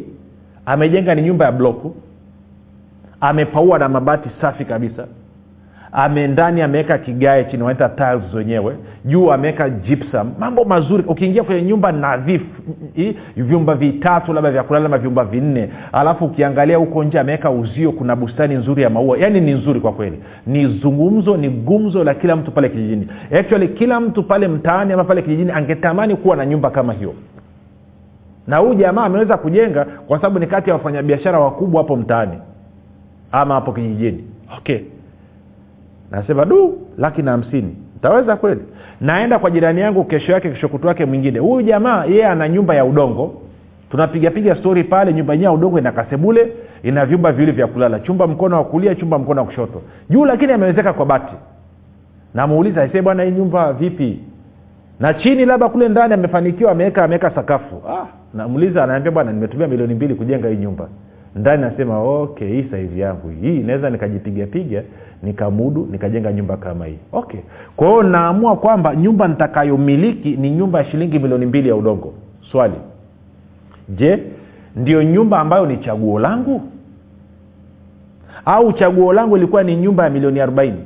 amejenga 0.66 1.16
ni 1.16 1.22
nyumba 1.22 1.46
ya 1.46 1.52
bloku. 1.52 1.96
Amepaua 3.22 3.80
na 3.80 3.90
mabati 3.90 4.30
safi 4.42 4.66
kabisa 4.66 5.08
ame 5.92 6.28
ndani 6.28 6.62
ameweka 6.62 6.98
kigae 6.98 7.44
chini 7.44 7.64
wanaita 7.64 7.90
tiles 7.90 8.34
wenyewe 8.34 8.76
juu 9.06 9.32
ameweka 9.32 9.70
gypsum. 9.70 10.32
Mambo 10.40 10.64
mazuri 10.66 11.04
ukiingia 11.08 11.44
kwenye 11.44 11.62
nyumba 11.62 11.92
nadhifu 11.92 12.62
vyumba 13.38 13.76
vitatu 13.76 14.34
labda 14.34 14.52
vya 14.52 14.64
kulala 14.64 14.86
ama 14.86 14.98
vyumba 14.98 15.26
vinne. 15.26 15.70
Alafu 15.92 16.26
ukiangalia 16.26 16.78
huko 16.78 17.04
nje 17.04 17.20
ameweka 17.20 17.52
uzio 17.52 17.92
kuna 17.92 18.16
bustani 18.16 18.56
nzuri 18.56 18.84
ya 18.84 18.90
maua. 18.90 19.18
Yaani 19.18 19.42
ni 19.42 19.52
nzuri 19.54 19.80
kwa 19.80 19.92
kweli. 19.92 20.20
Ni 20.48 20.66
zungumzo 20.68 21.38
ni 21.38 21.50
gumzo 21.50 22.04
la 22.04 22.14
kila 22.14 22.36
mtu 22.36 22.52
pale 22.52 22.70
kijijini. 22.70 23.08
Actually 23.40 23.68
kila 23.68 24.00
mtu 24.00 24.24
pale 24.24 24.48
mtaani 24.48 24.94
ama 24.94 25.04
pale 25.04 25.22
kijijini 25.22 25.52
angetamani 25.52 26.16
kuwa 26.16 26.36
na 26.36 26.46
nyumba 26.46 26.70
kama 26.70 26.94
hiyo. 26.94 27.14
Na 28.48 28.58
huyu 28.58 28.74
jamaa 28.74 29.04
ameweza 29.04 29.38
kujenga 29.38 29.86
kwa 29.86 30.18
sababu 30.18 30.40
ni 30.40 30.48
kati 30.48 30.70
ya 30.70 30.76
wafanyabiashara 30.76 31.40
wakubwa 31.40 31.82
hapo 31.82 31.96
mtaani. 31.96 32.38
Ama 33.32 33.54
hapo 33.56 33.72
kijijini. 33.74 34.24
Okay 34.58 34.80
nasema 36.12 36.46
du 36.46 36.78
laki 36.98 37.22
na 37.22 37.32
hamsini. 37.32 37.76
Taweza 38.02 38.36
kweli? 38.36 38.62
Naenda 39.02 39.40
kwa 39.40 39.52
jirani 39.52 39.82
yangu 39.82 40.04
kesho 40.04 40.32
yake 40.32 40.50
kesho 40.50 40.68
kutu 40.70 40.88
wake 40.88 41.06
mwingine. 41.06 41.40
Huyu 41.40 41.62
jamaa 41.68 42.06
yeye 42.06 42.26
ana 42.28 42.50
nyumba 42.50 42.76
ya 42.76 42.86
udongo. 42.86 43.42
Tunapigapiga 43.92 44.56
stori 44.56 44.84
pale 44.84 45.14
nyumba 45.14 45.34
yenyewe 45.34 45.52
ya 45.52 45.58
udongo 45.58 45.80
ina 45.80 45.92
kasebule 45.92 46.54
ina 46.84 47.06
vyumba 47.06 47.32
viwili 47.32 47.52
vya 47.52 47.68
kulala. 47.68 48.00
Chumba 48.00 48.28
mkono 48.28 48.56
wa 48.58 48.64
kulia 48.64 48.96
chumba 48.96 49.20
mkono 49.20 49.42
wa 49.42 49.48
kushoto. 49.48 49.82
Juu 50.10 50.26
lakini 50.26 50.52
amewezeka 50.54 50.94
kwa 50.94 51.06
bati 51.06 51.34
namuuliza 52.34 52.90
se 52.90 53.02
bwana 53.02 53.24
hii 53.24 53.32
nyumba 53.32 53.74
vipi? 53.74 54.20
Na 55.00 55.14
chini 55.14 55.46
labda 55.46 55.70
kule 55.70 55.90
ndani 55.90 56.14
amefanikiwa 56.14 56.72
ameweka 56.72 57.04
ameweka 57.04 57.32
sakafu. 57.32 57.82
Ah, 57.90 58.06
namuuliza 58.34 58.84
anaambia 58.84 59.12
bwana 59.12 59.32
nimetumia 59.34 59.68
milioni 59.68 59.94
mbili 59.94 60.16
kujenga 60.16 60.50
hii 60.50 60.58
nyumba 60.58 60.88
ndani 61.38 61.62
nasema 61.62 62.00
okay 62.00 62.48
hii 62.48 62.70
saizi 62.72 63.00
yangu 63.00 63.30
hii 63.42 63.58
inaweza 63.60 63.90
nikajipigapiga 63.90 64.84
nikamudu 65.24 65.88
nikajenga 65.92 66.34
nyumba 66.34 66.58
kama 66.58 66.86
hii. 66.86 66.98
Okay. 67.12 67.40
Kwa 67.76 67.88
hiyo 67.88 68.04
naamua 68.04 68.56
kwamba 68.56 68.96
nyumba 68.96 69.28
nitakayomiliki 69.28 70.30
ni 70.38 70.52
nyumba 70.52 70.80
ya 70.80 70.86
shilingi 70.86 71.20
milioni 71.20 71.46
mbili 71.46 71.70
ya 71.70 71.76
udongo. 71.76 72.14
Swali. 72.52 72.76
Je 73.90 74.20
ndio 74.76 75.04
nyumba 75.04 75.40
ambayo 75.40 75.66
ni 75.66 75.78
chaguo 75.78 76.20
langu? 76.20 76.62
Au 78.46 78.74
chaguo 78.74 79.14
langu 79.14 79.38
ilikuwa 79.38 79.64
ni 79.64 79.76
nyumba 79.76 80.04
ya 80.04 80.10
milioni 80.10 80.40
arobaini? 80.40 80.80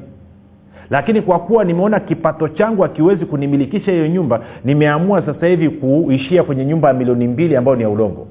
Lakini 0.89 1.21
kwa 1.21 1.39
kuwa 1.39 1.63
nimeona 1.63 1.99
kipato 1.99 2.47
changu 2.47 2.85
akiwezi 2.85 3.25
kunimilikisha 3.25 3.91
hiyo 3.91 4.07
nyumba 4.07 4.41
nimeamua 4.65 5.21
sasa 5.25 5.47
hivi 5.47 5.69
kuishia 5.69 6.43
kwenye 6.43 6.65
nyumba 6.65 6.87
ya 6.87 6.93
milioni 6.93 7.27
mbili 7.27 7.55
ambayo 7.55 7.77
ni 7.77 7.83
ya 7.83 7.89
udongo. 7.89 8.27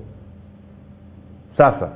Sasa 1.57 1.89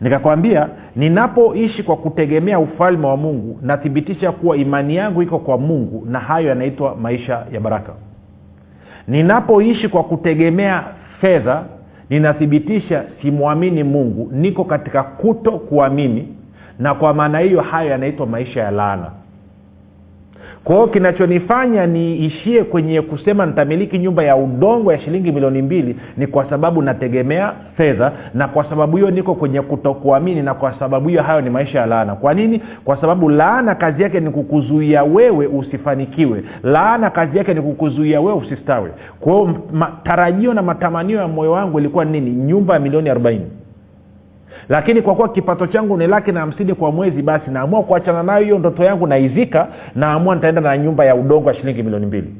nikakwambia 0.00 0.68
ninapoishi 0.96 1.82
kwa 1.82 1.96
kutegemea 1.96 2.58
ufalme 2.58 3.06
wa 3.06 3.16
mungu 3.16 3.58
nathibitisha 3.62 4.32
kuwa 4.32 4.56
imani 4.56 4.96
yangu 4.96 5.22
iko 5.22 5.38
kwa 5.38 5.58
mungu 5.58 6.06
na 6.10 6.18
hayo 6.18 6.48
yanaitwa 6.48 6.96
maisha 6.96 7.46
ya 7.52 7.60
baraka. 7.60 7.92
Ninapoishi 9.08 9.88
kwa 9.88 10.04
kutegemea 10.04 10.84
fedha 11.20 11.62
ninathibitisha 12.10 13.04
simwamini 13.22 13.84
mungu 13.84 14.28
niko 14.32 14.64
katika 14.64 15.02
kuto 15.02 15.52
kuamini 15.52 16.28
na 16.78 16.94
kwa 16.94 17.14
maana 17.14 17.38
hiyo 17.38 17.60
hayo 17.60 17.90
yanaitwa 17.90 18.26
maisha 18.26 18.60
ya 18.62 18.70
laana 18.70 19.10
kwa 20.66 20.74
hiyo 20.76 20.86
kinachonifanya 20.88 21.86
niishie 21.86 22.64
kwenye 22.64 23.02
kusema 23.02 23.46
nitamiliki 23.46 23.98
nyumba 23.98 24.22
ya 24.22 24.36
udongo 24.36 24.92
ya 24.92 24.98
shilingi 25.00 25.32
milioni 25.32 25.62
mbili 25.62 25.96
ni 26.16 26.26
kwa 26.26 26.50
sababu 26.50 26.82
nategemea 26.82 27.52
fedha 27.76 28.12
na 28.34 28.48
kwa 28.48 28.64
sababu 28.70 28.96
hiyo 28.96 29.10
niko 29.10 29.34
kwenye 29.34 29.60
kutokuamini 29.62 30.42
na 30.42 30.54
kwa 30.54 30.78
sababu 30.78 31.08
hiyo 31.08 31.22
hayo 31.22 31.40
ni 31.40 31.50
maisha 31.50 31.78
ya 31.80 31.86
laana. 31.86 32.14
Kwa 32.14 32.34
nini? 32.34 32.62
Kwa 32.84 33.00
sababu 33.00 33.28
laana 33.28 33.74
kazi 33.74 34.02
yake 34.02 34.20
ni 34.20 34.30
kukuzuia 34.30 35.04
wewe 35.04 35.46
usifanikiwe. 35.46 36.44
Laana 36.62 37.10
kazi 37.10 37.38
yake 37.38 37.54
ni 37.54 37.62
kukuzuia 37.62 38.20
wewe 38.20 38.38
usistawe 38.38 38.90
kwa 39.20 39.32
hiyo 39.32 39.54
tarajio 40.04 40.54
na 40.54 40.62
matamanio 40.62 41.18
ya 41.18 41.28
moyo 41.28 41.52
wangu 41.52 41.78
ilikuwa 41.78 42.04
nini? 42.04 42.30
Nyumba 42.30 42.74
ya 42.74 42.80
milioni 42.80 43.10
arobaini 43.10 43.46
lakini 44.68 45.02
kwa 45.02 45.14
kuwa 45.14 45.28
kipato 45.28 45.66
changu 45.66 45.96
ni 45.96 46.06
laki 46.06 46.32
na 46.32 46.40
hamsini 46.40 46.74
kwa 46.74 46.92
mwezi 46.92 47.22
basi 47.22 47.50
naamua 47.50 47.82
kuachana 47.82 48.22
nayo 48.22 48.44
hiyo 48.44 48.58
ndoto 48.58 48.84
yangu 48.84 49.06
naizika 49.06 49.68
naamua 49.94 50.34
nitaenda 50.34 50.60
na 50.60 50.78
nyumba 50.78 51.04
ya 51.04 51.14
udongo 51.14 51.48
wa 51.48 51.54
shilingi 51.54 51.82
milioni 51.82 52.06
mbili. 52.06 52.34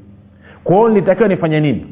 Kwao 0.65 0.89
nilitakiwa 0.89 1.29
nifanye 1.29 1.61
nini? 1.61 1.87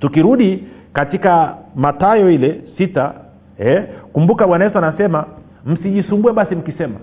Tukirudi 0.00 0.64
katika 0.92 1.54
matayo 1.74 2.30
ile 2.30 2.60
sita 2.78 3.12
eh, 3.58 3.84
kumbuka 4.12 4.46
bwana 4.46 4.64
yesu 4.64 4.78
anasema 4.78 5.24
msijisumbue 5.66 6.32
basi 6.32 6.54
mkisema. 6.54 6.94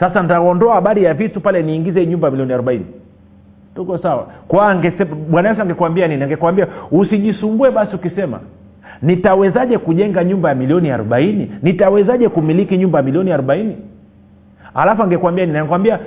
Sasa 0.00 0.22
nitaondoa 0.22 0.74
habari 0.74 1.04
ya 1.04 1.14
vitu 1.14 1.40
pale 1.40 1.62
niingize 1.62 2.06
nyumba 2.06 2.30
milioni 2.30 2.52
arobaini. 2.52 2.86
Tuko 3.74 3.98
sawa? 3.98 4.26
Kwa 4.48 4.74
bwana 5.30 5.48
yesu 5.48 5.62
angekwambia 5.62 6.08
nini? 6.08 6.22
Angekwambia 6.22 6.66
usijisumbue 6.90 7.70
basi 7.70 7.96
ukisema 7.96 8.40
nitawezaje 9.04 9.78
kujenga 9.78 10.24
nyumba 10.24 10.48
ya 10.48 10.54
milioni 10.54 10.90
arobaini? 10.90 11.50
Nitawezaje 11.62 12.28
kumiliki 12.28 12.76
nyumba 12.78 12.98
ya 12.98 13.02
milioni 13.04 13.32
arobaini? 13.32 13.76
Alafu 14.74 15.02
angekwambia 15.02 15.46
ninakwambia 15.46 15.98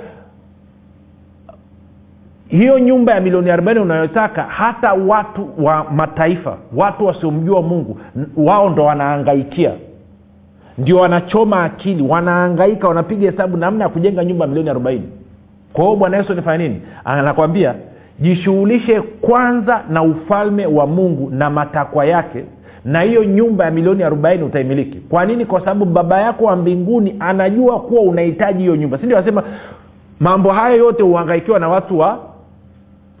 hiyo 2.48 2.78
nyumba 2.78 3.14
ya 3.14 3.20
milioni 3.20 3.50
arobaini 3.50 3.80
unayotaka 3.80 4.42
hata 4.42 4.92
watu 4.92 5.48
wa 5.58 5.84
mataifa 5.90 6.56
watu 6.76 7.06
wasiomjua 7.06 7.62
mungu 7.62 8.00
wao 8.36 8.70
ndo 8.70 8.84
wanaangaikia. 8.84 9.72
Ndio 10.78 10.96
wanachoma 10.96 11.64
akili 11.64 12.02
wanaangaika 12.02 12.88
wanapiga 12.88 13.30
hesabu 13.30 13.56
namna 13.56 13.84
ya 13.84 13.90
kujenga 13.90 14.24
nyumba 14.24 14.44
ya 14.44 14.48
milioni 14.48 14.70
arobaini. 14.70 15.08
Kwa 15.72 15.84
hiyo 15.84 15.96
bwana 15.96 16.16
yesu 16.16 16.34
nifanya 16.34 16.58
nini? 16.68 16.82
Anakwambia 17.04 17.74
jishughulishe 18.20 19.00
kwanza 19.00 19.82
na 19.90 20.02
ufalme 20.02 20.66
wa 20.66 20.86
mungu 20.86 21.30
na 21.30 21.50
matakwa 21.50 22.04
yake 22.04 22.44
na 22.84 23.00
hiyo 23.00 23.24
nyumba 23.24 23.64
ya 23.64 23.70
milioni 23.70 24.02
arobaini 24.02 24.42
utaimiliki. 24.44 24.98
Kwa 24.98 25.24
nini? 25.26 25.44
Kwa 25.44 25.60
sababu 25.60 25.84
baba 25.84 26.20
yako 26.20 26.44
wa 26.44 26.56
mbinguni 26.56 27.16
anajua 27.20 27.80
kuwa 27.80 28.02
unahitaji 28.02 28.58
hiyo 28.62 28.76
nyumba. 28.76 28.98
Sindio 28.98 29.16
anasema 29.18 29.42
mambo 30.20 30.52
hayo 30.52 30.76
yote 30.76 31.02
huhangaikiwa 31.02 31.58
na 31.58 31.68
watu 31.68 31.98
wa 31.98 32.18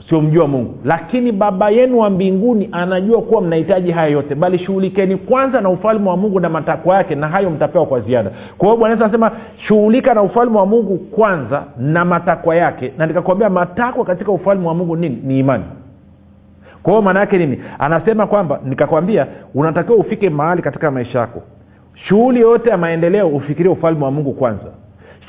siomjua 0.08 0.46
mungu. 0.48 0.74
Lakini 0.84 1.32
baba 1.32 1.70
yenu 1.70 1.98
wa 1.98 2.10
mbinguni 2.10 2.68
anajua 2.72 3.22
kuwa 3.22 3.40
mnahitaji 3.42 3.90
haya 3.90 4.08
yote. 4.08 4.34
Bali 4.34 4.58
shughulikeni 4.58 5.16
kwanza 5.16 5.60
na 5.60 5.68
ufalme 5.70 6.08
wa 6.10 6.16
mungu 6.16 6.40
na 6.40 6.48
matakwa 6.48 6.96
yake 6.96 7.14
na 7.14 7.28
hayo 7.28 7.50
mtapewa 7.50 7.86
kwa 7.86 8.00
ziada. 8.00 8.30
Kwa 8.58 8.68
hiyo 8.68 8.78
bwana 8.80 8.94
anasema 8.94 9.30
shughulika 9.66 10.14
na 10.14 10.22
ufalme 10.22 10.58
wa 10.58 10.66
mungu 10.66 10.96
kwanza 10.98 11.64
na 11.78 12.04
matakwa 12.04 12.56
yake. 12.56 12.92
Na 12.98 13.06
nikakwambia 13.06 13.50
matakwa 13.50 14.04
katika 14.04 14.32
ufalme 14.32 14.68
wa 14.68 14.74
mungu 14.74 14.96
nini 14.96 15.18
ni 15.24 15.38
imani 15.38 15.64
kwa 16.82 16.92
hiyo 16.92 17.02
maana 17.02 17.20
yake 17.20 17.38
nini? 17.38 17.60
Anasema 17.78 18.26
kwamba 18.26 18.60
nikakwambia 18.64 19.26
unatakiwa 19.54 19.98
ufike 19.98 20.30
mahali 20.30 20.62
katika 20.62 20.90
maisha 20.90 21.18
yako. 21.18 21.42
Shughuli 21.94 22.40
yoyote 22.40 22.70
ya 22.70 22.76
maendeleo 22.78 23.28
ufikirie 23.28 23.72
ufalme 23.72 24.04
wa 24.04 24.10
mungu 24.10 24.32
kwanza. 24.32 24.66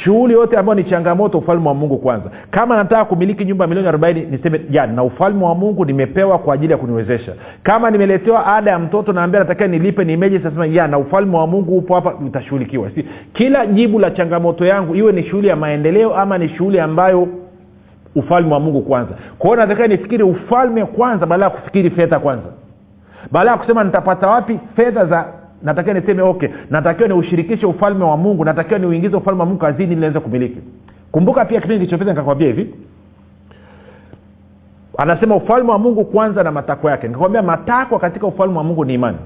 Shughuli 0.04 0.34
yote 0.34 0.58
ambayo 0.58 0.76
ni 0.76 0.84
changamoto 0.84 1.38
ufalme 1.38 1.68
wa 1.68 1.74
mungu 1.74 1.98
kwanza. 1.98 2.32
Kama 2.52 2.78
nataka 2.78 3.06
kumiliki 3.06 3.46
nyumba 3.46 3.68
milioni 3.68 3.88
arobaini 3.90 4.22
niseme 4.22 4.62
ja 4.70 4.88
na 4.88 5.04
ufalme 5.04 5.46
wa 5.46 5.56
mungu 5.56 5.86
nimepewa 5.86 6.40
kwa 6.40 6.54
ajili 6.54 6.72
ya 6.72 6.78
kuniwezesha. 6.78 7.34
Kama 7.64 7.92
nimeletewa 7.92 8.46
ada 8.56 8.72
ya 8.72 8.80
mtoto 8.80 9.14
naambia 9.14 9.40
natakiwa 9.40 9.68
nilipe 9.68 10.04
ni 10.04 10.14
imeji 10.14 10.40
sasema 10.40 10.66
ya 10.66 10.88
na 10.88 10.98
ufalme 10.98 11.38
wa 11.38 11.48
mungu 11.48 11.78
upo 11.78 11.96
hapa 11.96 12.14
utashughulikiwa 12.28 12.90
si 12.92 13.06
kila 13.34 13.66
jibu 13.66 14.00
la 14.00 14.12
changamoto 14.12 14.66
yangu 14.66 14.96
iwe 14.96 15.12
ni 15.12 15.24
shughuli 15.24 15.48
ya 15.48 15.56
maendeleo 15.56 16.16
ama 16.16 16.38
ni 16.38 16.50
shughuli 16.50 16.80
ambayo 16.80 17.28
ufalme 18.16 18.54
wa 18.54 18.60
mungu 18.60 18.82
kwanza. 18.82 19.12
Kwa 19.40 19.56
natakiwa 19.58 19.88
nifikiri 19.88 20.24
ufalme 20.24 20.86
kwanza 20.86 21.26
baada 21.26 21.44
ya 21.44 21.50
kufikiri 21.50 21.90
fedha 21.90 22.20
kwanza. 22.20 22.48
Baada 23.32 23.52
ya 23.52 23.58
kusema 23.58 23.84
nitapata 23.84 24.28
wapi 24.28 24.60
fedha 24.76 25.06
za 25.06 25.26
natakiwa 25.64 25.96
niseme 26.00 26.22
okay 26.22 26.50
natakiwa 26.70 27.08
niushirikishe 27.08 27.66
ufalme 27.66 28.04
wa 28.04 28.18
mungu 28.18 28.46
natakiwa 28.46 28.80
niuingize 28.80 29.18
ufalme 29.18 29.40
wa 29.40 29.46
mungu 29.46 29.60
kazini 29.60 29.86
ili 29.92 29.96
niweze 29.96 30.20
kumiliki. 30.20 30.60
Kumbuka 31.12 31.46
pia 31.46 31.62
kipindi 31.62 31.80
kilichopita 31.86 32.12
nikakwambia 32.12 32.48
hivi. 32.48 32.74
Anasema 34.98 35.36
ufalme 35.36 35.72
wa 35.72 35.80
mungu 35.80 36.06
kwanza 36.06 36.44
na 36.44 36.52
matakwa 36.52 36.92
yake. 36.92 37.08
Nikakwambia 37.08 37.42
matakwa 37.42 38.00
katika 38.00 38.28
ufalme 38.28 38.58
wa 38.58 38.64
mungu 38.64 38.86
ni 38.86 38.94
imani. 38.94 39.18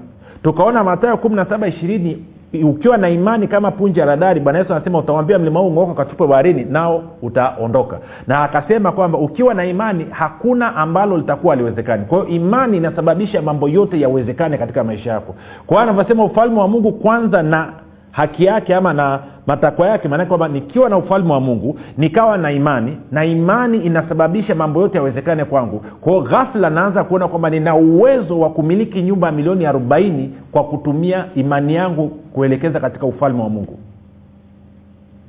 Tukaona 0.43 0.83
matayo 0.83 1.17
kumi 1.17 1.35
na 1.35 1.45
saba 1.45 1.67
ishirini 1.67 2.25
ukiwa 2.61 2.97
na 2.97 3.09
imani 3.09 3.47
kama 3.47 3.71
punje 3.71 3.99
ya 3.99 4.05
radari 4.05 4.39
bwana 4.39 4.59
yesu 4.59 4.73
anasema 4.73 4.99
utamwambia 4.99 5.39
mlima 5.39 5.59
huu 5.59 5.71
ng'oka 5.71 5.93
katupwe 5.93 6.27
baharini 6.27 6.63
nao 6.65 7.03
utaondoka. 7.21 7.99
Na 8.27 8.43
akasema 8.43 8.91
kwamba 8.91 9.17
ukiwa 9.17 9.53
na 9.53 9.65
imani 9.65 10.05
hakuna 10.11 10.75
ambalo 10.75 11.17
litakuwa 11.17 11.53
aliwezekani 11.53 12.05
kwa 12.05 12.17
hiyo 12.17 12.29
imani 12.35 12.77
inasababisha 12.77 13.41
mambo 13.41 13.69
yote 13.69 13.99
yawezekane 13.99 14.57
katika 14.57 14.83
maisha 14.83 15.11
yako. 15.11 15.35
Kwa 15.67 15.77
hiyo 15.77 15.91
anavyosema 15.91 16.23
ufalme 16.25 16.59
wa 16.59 16.67
mungu 16.67 16.91
kwanza 16.91 17.43
na 17.43 17.73
haki 18.13 18.45
yake 18.45 18.75
ama 18.75 18.93
na 18.93 19.19
matakwa 19.47 19.87
yake 19.87 20.07
maanake 20.07 20.27
kwamba 20.27 20.47
nikiwa 20.47 20.89
na 20.89 20.97
ufalme 20.97 21.33
wa 21.33 21.39
mungu 21.39 21.79
nikawa 21.97 22.37
na 22.37 22.51
imani 22.51 22.97
na 23.11 23.25
imani 23.25 23.77
inasababisha 23.77 24.55
mambo 24.55 24.81
yote 24.81 24.97
yawezekane 24.97 25.45
kwangu. 25.45 25.79
Kwao 26.01 26.21
ghafla 26.21 26.69
naanza 26.69 27.03
kuona 27.03 27.27
kwamba 27.27 27.49
nina 27.49 27.75
uwezo 27.75 28.39
wa 28.39 28.49
kumiliki 28.49 29.01
nyumba 29.01 29.27
ya 29.27 29.33
milioni 29.33 29.65
arobaini 29.65 30.33
kwa 30.51 30.63
kutumia 30.63 31.25
imani 31.35 31.75
yangu 31.75 32.07
kuelekeza 32.09 32.79
katika 32.79 33.05
ufalme 33.05 33.43
wa 33.43 33.49
mungu. 33.49 33.79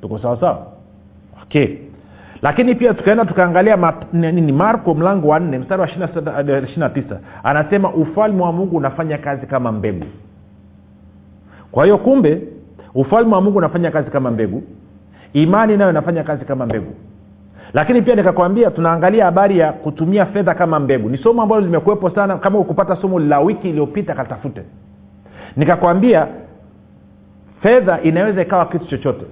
Tuko 0.01 0.19
sawasawa 0.19 0.67
okay. 1.43 1.67
Lakini 2.41 2.75
pia 2.75 2.93
tukaenda 2.93 3.25
tukaangalia 3.25 3.93
nini 4.13 4.51
marko 4.51 4.93
mlango 4.93 5.27
wa 5.27 5.39
nne 5.39 5.57
mstari 5.59 5.81
wa 5.81 5.87
ishirina 6.63 6.89
tisa. 6.89 7.19
Anasema 7.43 7.93
ufalme 7.93 8.41
wa 8.43 8.51
mungu 8.51 8.77
unafanya 8.77 9.17
kazi 9.17 9.45
kama 9.45 9.71
mbegu. 9.71 10.05
Kwa 11.71 11.83
hiyo 11.83 11.97
kumbe 11.97 12.41
ufalme 12.95 13.35
wa 13.35 13.41
mungu 13.41 13.57
unafanya 13.57 13.91
kazi 13.91 14.11
kama 14.11 14.31
mbegu. 14.31 14.63
Imani 15.33 15.77
nayo 15.77 15.89
inafanya 15.91 16.23
kazi 16.23 16.45
kama 16.45 16.65
mbegu. 16.65 16.93
Lakini 17.73 18.01
pia 18.01 18.15
nikakwambia 18.15 18.71
tunaangalia 18.71 19.25
habari 19.25 19.57
ya 19.59 19.71
kutumia 19.73 20.25
fedha 20.25 20.53
kama 20.53 20.79
mbegu. 20.79 21.09
Ni 21.09 21.17
somo 21.17 21.41
ambalo 21.41 21.61
limekuwepo 21.61 22.09
sana. 22.09 22.37
Kama 22.37 22.59
ukupata 22.59 22.95
somo 22.95 23.19
la 23.19 23.39
wiki 23.39 23.69
iliyopita 23.69 24.13
katafute. 24.15 24.61
Nikakwambia 25.57 26.27
fedha 27.61 28.01
inaweza 28.01 28.41
ikawa 28.41 28.65
kitu 28.65 28.85
chochote. 28.87 29.25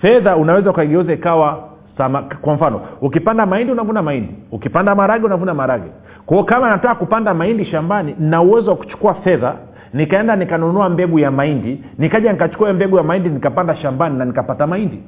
Fedha 0.00 0.36
unaweza 0.36 0.70
ukaigeuza 0.70 1.12
ikawa 1.12 1.68
sama, 1.98 2.22
kwa 2.22 2.54
mfano 2.54 2.80
ukipanda 3.00 3.46
mahindi 3.46 3.72
unavuna 3.72 4.02
mahindi. 4.02 4.34
Ukipanda 4.52 4.94
marage 4.94 5.26
unavuna 5.26 5.54
marage 5.54 5.88
kwao 6.26 6.44
kama 6.44 6.70
nataka 6.70 6.94
kupanda 6.94 7.34
mahindi 7.34 7.64
shambani 7.64 8.14
na 8.18 8.42
uwezo 8.42 8.70
wa 8.70 8.76
kuchukua 8.76 9.14
fedha 9.14 9.54
nikaenda 9.94 10.36
nikanunua 10.36 10.88
mbegu 10.88 11.18
ya 11.18 11.30
mahindi 11.30 11.84
nikaja 11.98 12.32
nikachukua 12.32 12.72
mbegu 12.72 12.96
ya 12.96 13.02
mahindi 13.02 13.28
nikapanda 13.28 13.76
shambani 13.76 14.18
na 14.18 14.24
nikapata 14.24 14.66
mahindi. 14.66 14.98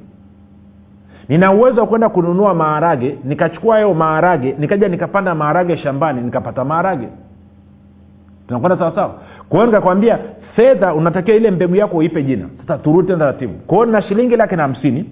Nina 1.29 1.51
uwezo 1.51 1.81
wa 1.81 1.87
kwenda 1.87 2.09
kununua 2.09 2.53
maharage 2.53 3.17
nikachukua 3.23 3.75
hayo 3.75 3.93
maharage 3.93 4.55
nikaja 4.59 4.87
nikapanda 4.87 5.35
maharage 5.35 5.77
shambani 5.77 6.21
nikapata 6.21 6.65
maharage. 6.65 7.07
Tunakwenda 8.47 8.77
sawasawa 8.77 9.15
kwa 9.49 9.57
hiyo 9.59 9.65
nikakwambia 9.65 10.19
fedha 10.55 10.93
unatakiwa 10.93 11.37
ile 11.37 11.51
mbegu 11.51 11.75
yako 11.75 11.97
uipe 11.97 12.23
jina. 12.23 12.45
Sasa 12.61 12.77
turudi 12.77 13.07
taratibu. 13.13 13.53
Kwa 13.53 13.85
nina 13.85 14.01
shilingi 14.01 14.35
laki 14.35 14.55
na 14.55 14.61
hamsini 14.63 15.05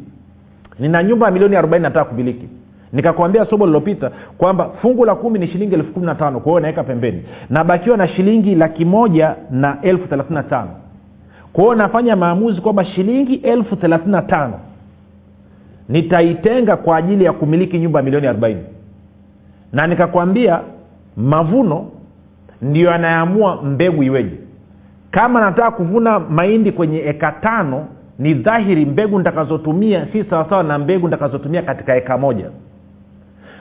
nina 0.80 1.04
nyumba 1.04 1.26
ya 1.26 1.32
milioni 1.32 1.56
arobaini 1.56 1.84
nataka 1.84 2.06
kumiliki 2.06 2.50
nikakwambia 2.96 3.46
somo 3.46 3.66
lilopita 3.66 4.12
kwamba 4.38 4.70
fungu 4.82 5.06
la 5.06 5.16
kumi 5.16 5.40
ni 5.40 5.48
shilingi 5.48 5.76
elfu 5.76 5.94
kumi 5.94 6.06
na 6.06 6.16
tano 6.16 6.40
kwa 6.40 6.52
hiyo 6.52 6.60
naweka 6.60 6.84
pembeni. 6.84 7.24
Nabakiwa 7.50 7.98
na 7.98 8.08
shilingi 8.08 8.56
laki 8.56 8.86
moja 8.86 9.36
na 9.52 9.78
elfu 9.82 10.08
thelathini 10.08 10.36
na 10.36 10.44
tano. 10.44 10.70
Kwa 11.54 11.64
hiyo 11.64 11.76
nafanya 11.76 12.16
maamuzi 12.16 12.62
kwamba 12.62 12.86
shilingi 12.86 13.36
elfu 13.36 13.76
thelathini 13.76 14.12
na 14.12 14.22
tano 14.22 14.60
nitaitenga 15.90 16.78
kwa 16.78 16.98
ajili 16.98 17.24
ya 17.26 17.34
kumiliki 17.34 17.80
nyumba 17.80 18.02
milioni 18.02 18.28
arobaini. 18.28 18.64
Na 19.74 19.88
nikakwambia 19.88 20.60
mavuno 21.18 21.86
ndio 22.62 22.92
anayeamua 22.94 23.62
mbegu 23.64 24.04
iweje. 24.04 24.38
Kama 25.12 25.42
nataka 25.42 25.72
kuvuna 25.72 26.20
mahindi 26.20 26.72
kwenye 26.72 27.00
eka 27.00 27.32
tano 27.32 27.86
ni 28.20 28.34
dhahiri 28.34 28.86
mbegu 28.86 29.18
nitakazotumia 29.18 30.08
si 30.12 30.24
sawasawa 30.24 30.64
na 30.64 30.80
mbegu 30.80 31.08
nitakazotumia 31.08 31.62
katika 31.62 31.96
eka 31.96 32.18
moja 32.18 32.46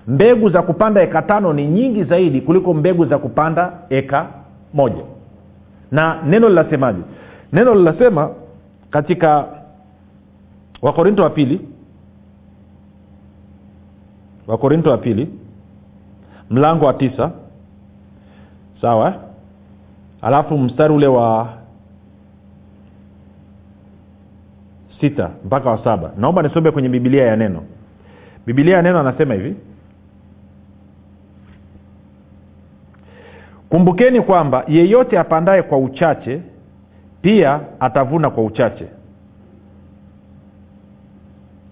mbegu 0.07 0.51
za 0.51 0.63
kupanda 0.63 1.03
eka 1.03 1.23
tano 1.23 1.53
ni 1.53 1.67
nyingi 1.67 2.05
zaidi 2.05 2.41
kuliko 2.41 2.75
mbegu 2.75 3.07
za 3.07 3.19
kupanda 3.19 3.73
eka 3.91 4.27
moja. 4.75 5.03
Na 5.91 6.23
neno 6.23 6.49
linasemaje? 6.49 6.99
Neno 7.53 7.75
linasema 7.75 8.31
katika 8.91 9.45
wakorinto 10.83 11.23
wa 11.23 11.31
pili 11.31 11.61
wakorinto 14.47 14.91
wa 14.91 14.99
pili 14.99 15.29
mlango 16.51 16.87
wa 16.87 16.95
tisa 16.95 17.31
sawa? 18.81 19.15
Alafu 20.23 20.59
mstari 20.59 20.95
ule 20.95 21.07
wa 21.07 21.49
sita 25.01 25.31
mpaka 25.45 25.71
wa 25.71 25.85
saba. 25.85 26.11
Naomba 26.19 26.43
nisome 26.43 26.71
kwenye 26.71 26.89
bibilia 26.89 27.25
ya 27.27 27.37
neno. 27.37 27.63
Bibilia 28.47 28.77
ya 28.77 28.83
neno 28.83 29.01
anasema 29.01 29.35
hivi 29.35 29.57
kumbukeni 33.75 34.21
kwamba 34.21 34.65
yeyote 34.69 35.19
apandaye 35.19 35.63
kwa 35.63 35.79
uchache 35.79 36.41
pia 37.23 37.61
atavuna 37.81 38.31
kwa 38.31 38.45
uchache. 38.45 38.87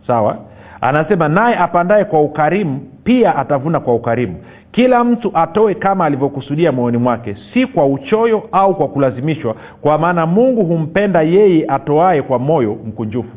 Sawa? 0.06 0.38
Anasema 0.80 1.28
naye 1.28 1.56
apandaye 1.56 2.04
kwa 2.04 2.20
ukarimu 2.22 2.80
pia 3.04 3.36
atavuna 3.36 3.80
kwa 3.80 3.94
ukarimu. 3.94 4.34
Kila 4.72 5.04
mtu 5.04 5.30
atoe 5.34 5.74
kama 5.74 6.04
alivyokusudia 6.04 6.72
moyoni 6.72 6.96
mwake 6.98 7.36
si 7.54 7.66
kwa 7.66 7.86
uchoyo 7.86 8.42
au 8.52 8.74
kwa 8.74 8.88
kulazimishwa 8.88 9.54
kwa 9.80 9.98
maana 9.98 10.26
mungu 10.26 10.64
humpenda 10.64 11.22
yeye 11.22 11.64
atoaye 11.68 12.22
kwa 12.22 12.38
moyo 12.38 12.76
mkunjufu. 12.86 13.36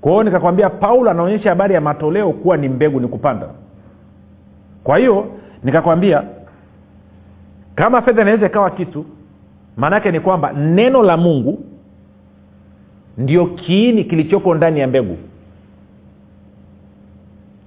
Kwa 0.00 0.10
hiyo 0.12 0.22
nikakwambia 0.24 0.70
paulo 0.70 1.10
anaonyesha 1.10 1.48
habari 1.48 1.74
ya 1.74 1.80
matoleo 1.80 2.32
kuwa 2.32 2.56
ni 2.56 2.68
mbegu 2.68 3.00
ni 3.00 3.08
kupanda. 3.08 3.46
Kwa 4.84 4.98
hiyo 4.98 5.26
nikakwambia 5.64 6.22
kama 7.74 8.02
fedha 8.02 8.22
inaweza 8.22 8.46
ikawa 8.46 8.70
kitu 8.70 9.04
maanaake 9.76 10.10
ni 10.12 10.20
kwamba 10.20 10.52
neno 10.52 11.02
la 11.02 11.16
mungu 11.16 11.64
ndio 13.18 13.46
kiini 13.46 14.04
kilichoko 14.04 14.54
ndani 14.54 14.80
ya 14.80 14.86
mbegu. 14.88 15.16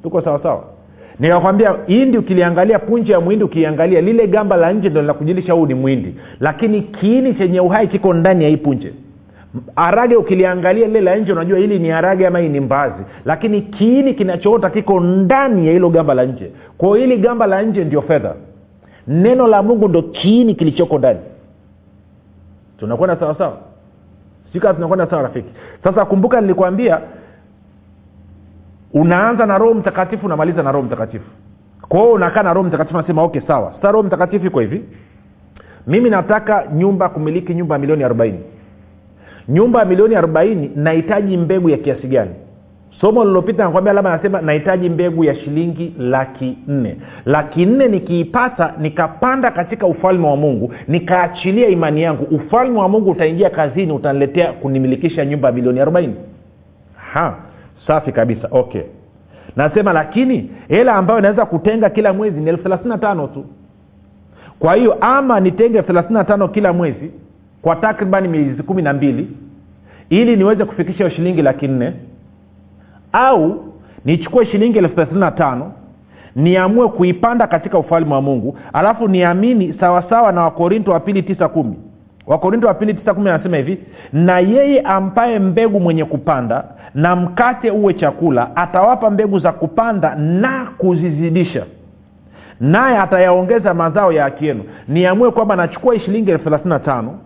Tuko 0.03 0.21
sawasawa 0.21 0.63
nikakwambia 1.19 1.75
hindi 1.87 2.17
ukiliangalia 2.17 2.79
punje 2.79 3.11
ya 3.13 3.19
mwindi 3.19 3.43
ukiangalia 3.45 4.01
lile 4.01 4.27
gamba 4.27 4.55
la 4.57 4.73
nje 4.73 4.89
ndo 4.89 5.01
linakujilisha 5.01 5.53
huu 5.53 5.65
ni 5.65 5.73
mwindi. 5.73 6.15
Lakini 6.39 6.81
kiini 6.81 7.33
chenye 7.35 7.59
uhai 7.59 7.87
kiko 7.87 8.13
ndani 8.13 8.43
ya 8.43 8.49
hii 8.49 8.57
punje. 8.57 8.93
Arage 9.75 10.15
ukiliangalia 10.15 10.87
lile 10.87 11.01
la 11.01 11.15
nje 11.15 11.31
unajua 11.33 11.57
hili 11.59 11.79
ni 11.79 11.91
arage 11.91 12.27
ama 12.27 12.39
hii 12.39 12.49
ni 12.49 12.59
mbazi 12.59 13.03
lakini 13.25 13.61
kiini 13.61 14.13
kinachoota 14.13 14.69
kiko 14.69 14.99
ndani 14.99 15.67
ya 15.67 15.73
hilo 15.73 15.89
gamba 15.89 16.13
la 16.13 16.25
nje. 16.25 16.51
Kwao 16.77 16.93
hili 16.95 17.17
gamba 17.17 17.47
la 17.47 17.61
nje 17.61 17.83
ndio 17.83 18.01
fedha 18.01 18.35
neno 19.07 19.47
la 19.47 19.63
mungu 19.63 19.87
ndo 19.87 20.01
kiini 20.01 20.55
kilichoko 20.55 20.97
ndani. 20.97 21.19
Tunakwenda 22.79 23.15
sawasawa 23.17 23.57
sikaa 24.53 24.73
tunakwenda 24.73 25.07
sawa 25.07 25.21
rafiki. 25.21 25.49
Sasa 25.83 26.05
kumbuka 26.05 26.41
nilikwambia 26.41 27.01
unaanza 28.93 29.45
na 29.45 29.57
roho 29.57 29.73
mtakatifu 29.73 30.25
unamaliza 30.25 30.63
na 30.63 30.71
roho 30.71 30.85
mtakatifu. 30.85 31.29
Kwa 31.89 32.11
unakaa 32.11 32.43
na 32.43 32.53
roho 32.53 32.67
mtakatifu 32.67 32.97
nasema 32.97 33.23
okay 33.23 33.41
sawa. 33.47 33.73
Sasa 33.75 33.91
roho 33.91 34.03
mtakatifu 34.03 34.47
iko 34.47 34.59
hivi. 34.59 34.83
Mimi 35.87 36.09
nataka 36.09 36.67
nyumba 36.73 37.09
kumiliki 37.09 37.53
nyumba 37.53 37.75
ya 37.75 37.79
milioni 37.79 38.03
arobaini. 38.03 38.39
Nyumba 39.49 39.79
ya 39.79 39.85
milioni 39.85 40.15
arobaini 40.15 40.71
nahitaji 40.75 41.37
mbegu 41.37 41.69
ya 41.69 41.77
kiasi 41.77 42.07
gani 42.07 42.31
somo 43.01 43.25
lilopita 43.25 43.63
nakwambia 43.63 43.93
labda 43.93 44.11
nasema 44.11 44.41
nahitaji 44.41 44.89
mbegu 44.89 45.23
ya 45.23 45.35
shilingi 45.35 45.93
laki 45.99 46.57
nne. 46.67 46.97
Laki 47.25 47.65
nne 47.65 47.87
nikiipata 47.87 48.73
nikapanda 48.79 49.51
katika 49.51 49.87
ufalme 49.87 50.27
wa 50.27 50.35
mungu 50.35 50.73
nikaachilia 50.87 51.67
imani 51.67 52.01
yangu. 52.01 52.23
Ufalme 52.35 52.79
wa 52.79 52.89
mungu 52.89 53.11
utaingia 53.11 53.49
kazini 53.49 53.91
utaniletea 53.91 54.53
kunimilikisha 54.53 55.25
nyumba 55.25 55.47
ya 55.47 55.53
milioni 55.53 55.79
arobaini. 55.79 56.15
Safi 57.87 58.11
kabisa 58.11 58.47
okay. 58.51 58.81
Nasema 59.55 59.93
lakini 59.93 60.51
hela 60.67 60.93
ambayo 60.95 61.19
inaweza 61.19 61.45
kutenga 61.45 61.89
kila 61.89 62.13
mwezi 62.13 62.39
ni 62.39 62.49
elfu 62.49 62.63
thelathini 62.63 62.89
na 62.89 62.97
tano 62.97 63.27
tu. 63.27 63.45
Kwa 64.59 64.75
hiyo 64.75 64.97
ama 65.01 65.39
nitenge 65.39 65.77
elfu 65.77 65.87
thelathini 65.87 66.13
na 66.13 66.23
tano 66.23 66.47
kila 66.47 66.73
mwezi 66.73 67.11
kwa 67.61 67.75
takriban 67.75 68.27
miezi 68.27 68.63
kumi 68.63 68.81
na 68.81 68.93
mbili 68.93 69.27
ili 70.09 70.35
niweze 70.35 70.65
kufikisha 70.65 71.09
shilingi 71.09 71.41
laki 71.41 71.67
nne 71.67 71.93
au 73.13 73.65
nichukue 74.05 74.45
shilingi 74.45 74.77
elfu 74.77 74.95
thelathini 74.95 75.19
na 75.19 75.31
tano 75.31 75.71
niamue 76.35 76.87
kuipanda 76.87 77.47
katika 77.47 77.77
ufalme 77.77 78.13
wa 78.13 78.21
mungu 78.21 78.57
alafu 78.73 79.07
niamini 79.07 79.73
sawasawa 79.79 80.31
na 80.31 80.41
wakorinto 80.43 80.91
wa 80.91 80.99
pili 80.99 81.23
tisa 81.23 81.47
kumi. 81.47 81.75
Wakorinto 82.27 82.67
wa 82.67 82.73
pili 82.73 82.93
tisa 82.93 83.13
kumi 83.13 83.29
anasema 83.29 83.57
hivi 83.57 83.79
na 84.13 84.39
yeye 84.39 84.81
ampaye 84.81 85.39
mbegu 85.39 85.79
mwenye 85.79 86.05
kupanda 86.05 86.63
na 86.95 87.15
mkate 87.15 87.71
uwe 87.71 87.93
chakula 87.93 88.55
atawapa 88.55 89.09
mbegu 89.09 89.39
za 89.39 89.51
kupanda 89.51 90.15
na 90.15 90.65
kuzizidisha 90.77 91.65
naye 92.59 92.97
atayaongeza 92.97 93.73
mazao 93.73 94.11
ya 94.11 94.23
haki 94.23 94.45
yenu. 94.47 94.63
Niamue 94.87 95.31
kwamba 95.31 95.55
nachukua 95.55 95.99
shilingi 95.99 96.31
elfu 96.31 96.43
thelathini 96.43 96.69
na 96.69 96.79
tano 96.79 97.19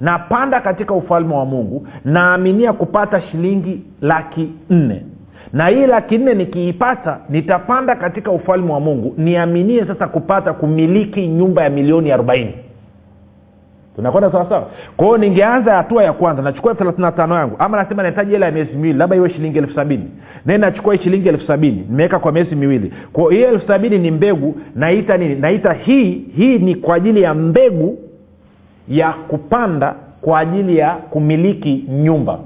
napanda 0.00 0.60
katika 0.60 0.94
ufalme 0.94 1.34
wa 1.34 1.44
mungu 1.44 1.86
naaminia 2.04 2.72
kupata 2.72 3.20
shilingi 3.20 3.82
laki 4.00 4.50
nne 4.70 5.02
na 5.52 5.66
hii 5.66 5.86
laki 5.86 6.18
nne 6.18 6.34
nikiipata 6.34 7.18
nitapanda 7.28 7.96
katika 7.96 8.30
ufalme 8.30 8.72
wa 8.72 8.80
mungu. 8.80 9.14
Niaminie 9.18 9.86
sasa 9.86 10.06
kupata 10.08 10.52
kumiliki 10.52 11.26
nyumba 11.26 11.62
ya 11.64 11.70
milioni 11.70 12.12
arobaini. 12.12 12.54
Tunakwenda 13.96 14.32
sawasawa 14.32 14.66
kwa 14.96 15.06
hiyo 15.06 15.18
ningeanza 15.18 15.74
hatua 15.74 16.04
ya 16.04 16.12
kwanza 16.12 16.42
nachukua 16.42 16.70
elfu 16.70 16.78
thelathini 16.82 17.04
na 17.06 17.12
tano 17.12 17.34
yangu. 17.34 17.56
Ama 17.58 17.76
nasema 17.76 18.02
nahitaji 18.02 18.32
hela 18.32 18.46
ya 18.46 18.52
miezi 18.52 18.72
miwili 18.72 18.98
labda 18.98 19.16
iwe 19.16 19.30
shilingi 19.30 19.58
elfu 19.58 19.74
sabini. 19.74 20.04
Nae 20.46 20.58
nachukua 20.58 20.98
shilingi 20.98 21.28
elfu 21.28 21.46
sabini 21.46 21.86
nimeweka 21.90 22.18
kwa 22.18 22.32
miezi 22.32 22.56
miwili. 22.56 22.92
Kwao 23.12 23.28
hiyo 23.28 23.48
elfu 23.48 23.66
sabini 23.66 23.98
ni 23.98 24.10
mbegu 24.10 24.56
naita 24.74 25.16
nini? 25.16 25.34
Naita 25.34 25.72
hii 25.72 26.10
hii 26.36 26.58
ni 26.58 26.74
kwa 26.74 26.96
ajili 26.96 27.22
ya 27.22 27.34
mbegu 27.34 27.98
ya 28.88 29.12
kupanda 29.12 29.94
kwa 30.20 30.38
ajili 30.40 30.76
ya 30.78 30.90
kumiliki 30.90 31.84
nyumba 31.88 32.38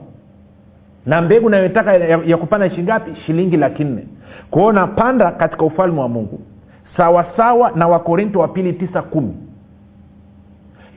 na 1.08 1.22
mbegu 1.22 1.50
nayotaka 1.50 1.94
ya, 1.94 2.20
ya 2.26 2.36
kupanda 2.36 2.70
shingapi 2.70 3.10
shilingi 3.26 3.56
laki 3.56 3.84
nne. 3.84 4.06
Kwao 4.50 4.72
napanda 4.72 5.30
katika 5.32 5.64
ufalme 5.64 6.00
wa 6.00 6.08
mungu. 6.08 6.40
Sawasawa 6.96 7.70
na 7.74 7.88
wakorinto 7.88 8.38
wa 8.40 8.48
pili 8.48 8.72
tisa 8.72 9.02
kumi. 9.02 9.34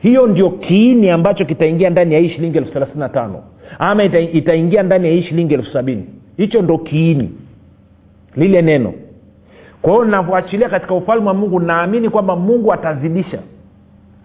Hiyo 0.02 0.26
ndio 0.26 0.50
kiini 0.50 1.10
ambacho 1.10 1.44
kitaingia 1.44 1.90
ndani 1.90 2.14
ya 2.14 2.20
hii 2.20 2.28
shilingi 2.28 2.58
elfu 2.58 2.72
thelathini 2.72 3.08
tano. 3.08 3.42
Ama 3.78 4.04
ita, 4.04 4.20
itaingia 4.20 4.82
ndani 4.82 5.06
ya 5.08 5.12
hii 5.14 5.22
shilingi 5.22 5.54
elfu 5.54 5.72
sabini. 5.72 6.06
Hicho 6.36 6.62
ndo 6.62 6.78
kiini. 6.78 7.30
Lile 8.36 8.62
neno. 8.62 8.94
Kwa 9.82 9.92
hiyo 9.92 10.04
navyoachilia 10.04 10.68
katika 10.68 10.94
ufalme 10.94 11.26
wa 11.28 11.34
mungu 11.34 11.60
naamini 11.60 12.08
kwamba 12.10 12.36
mungu 12.36 12.72
atazidisha 12.72 13.38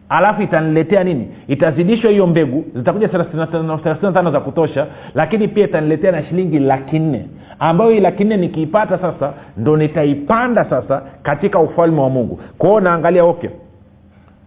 alafu 0.09 0.41
itaniletea 0.41 1.03
nini? 1.03 1.27
Itazidishwa 1.47 2.11
hiyo 2.11 2.27
mbegu 2.27 2.65
zitakuja 2.75 3.07
thelathini 3.07 4.13
tano 4.13 4.31
za 4.31 4.39
kutosha 4.39 4.87
lakini 5.15 5.47
pia 5.47 5.65
itaniletea 5.65 6.11
na 6.11 6.23
shilingi 6.23 6.59
laki 6.59 6.99
nne. 6.99 7.25
Ambayo 7.59 7.91
hii 7.91 7.99
laki 7.99 8.23
nne 8.23 8.37
nikiipata 8.37 8.97
sasa 8.97 9.33
ndo 9.57 9.77
nitaipanda 9.77 10.65
sasa 10.69 11.01
katika 11.23 11.59
ufalme 11.59 12.01
wa 12.01 12.09
mungu. 12.09 12.39
Kwao 12.57 12.79
naangalia 12.79 13.23
okay. 13.23 13.49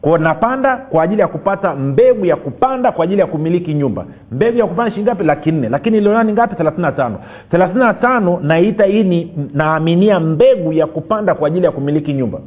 Kwao 0.01 0.19
napanda 0.19 0.77
kwa 0.77 1.03
ajili 1.03 1.21
ya 1.21 1.29
kupata 1.29 1.75
mbegu 1.75 2.25
ya 2.27 2.37
kupanda 2.37 2.93
kwa 2.93 3.05
ajili 3.05 3.21
ya 3.21 3.27
kumiliki 3.27 3.75
nyumba. 3.75 4.05
Mbegu 4.33 4.59
ya 4.59 4.67
kupanda 4.67 4.93
shingapi 4.93 5.25
laki 5.25 5.53
nne. 5.53 5.69
Lakini 5.69 5.99
ilionani 5.99 6.33
ngapi? 6.33 6.55
thelathini 6.57 6.83
na 6.83 6.93
tano. 6.93 7.19
thelathini 7.51 7.85
na 7.85 7.95
tano 7.95 8.41
naita 8.43 8.85
hii 8.85 9.03
ni 9.03 9.33
naaminia 9.55 10.21
mbegu 10.21 10.73
ya 10.73 10.87
kupanda 10.87 11.35
kwa 11.35 11.47
ajili 11.49 11.65
ya 11.67 11.71
kumiliki 11.73 12.13
nyumba 12.13 12.39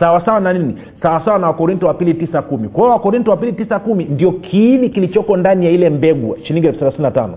sawasawa 0.00 0.40
na 0.40 0.52
nini? 0.52 0.76
Sawasawa 1.02 1.38
na 1.38 1.46
wakorinto 1.46 1.86
wa 1.86 1.94
pili 1.94 2.14
tisa 2.14 2.42
kumi. 2.42 2.68
Kwa 2.68 2.88
wakorinto 2.88 3.30
wa 3.30 3.36
pili 3.36 3.52
tisa 3.52 3.78
kumi 3.78 4.04
ndio 4.04 4.32
kiini 4.32 4.90
kilichoko 4.90 5.36
ndani 5.36 5.64
ya 5.66 5.70
ile 5.72 5.90
mbegu 5.90 6.36
shilingi 6.42 6.66
elfu 6.66 6.78
thelathini 6.78 7.02
na 7.02 7.10
tano. 7.10 7.34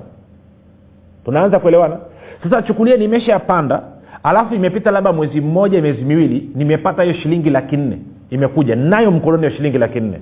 Tunaanza 1.26 1.60
kuelewana? 1.60 1.98
Sasa 2.44 2.62
chukulia 2.62 2.98
nimeshapanda 2.98 3.82
alafu 4.24 4.56
imepita 4.56 4.92
labda 4.92 5.14
mwezi 5.14 5.42
mmoja 5.42 5.82
miezi 5.82 6.02
miwili 6.06 6.50
nimepata 6.56 7.04
hiyo 7.04 7.16
shilingi 7.16 7.50
laki 7.50 7.78
nne. 7.78 7.98
Imekuja 8.30 8.76
nayo 8.76 9.12
mkononi 9.12 9.46
wa 9.46 9.52
shilingi 9.52 9.78
laki 9.78 10.00
nne. 10.00 10.20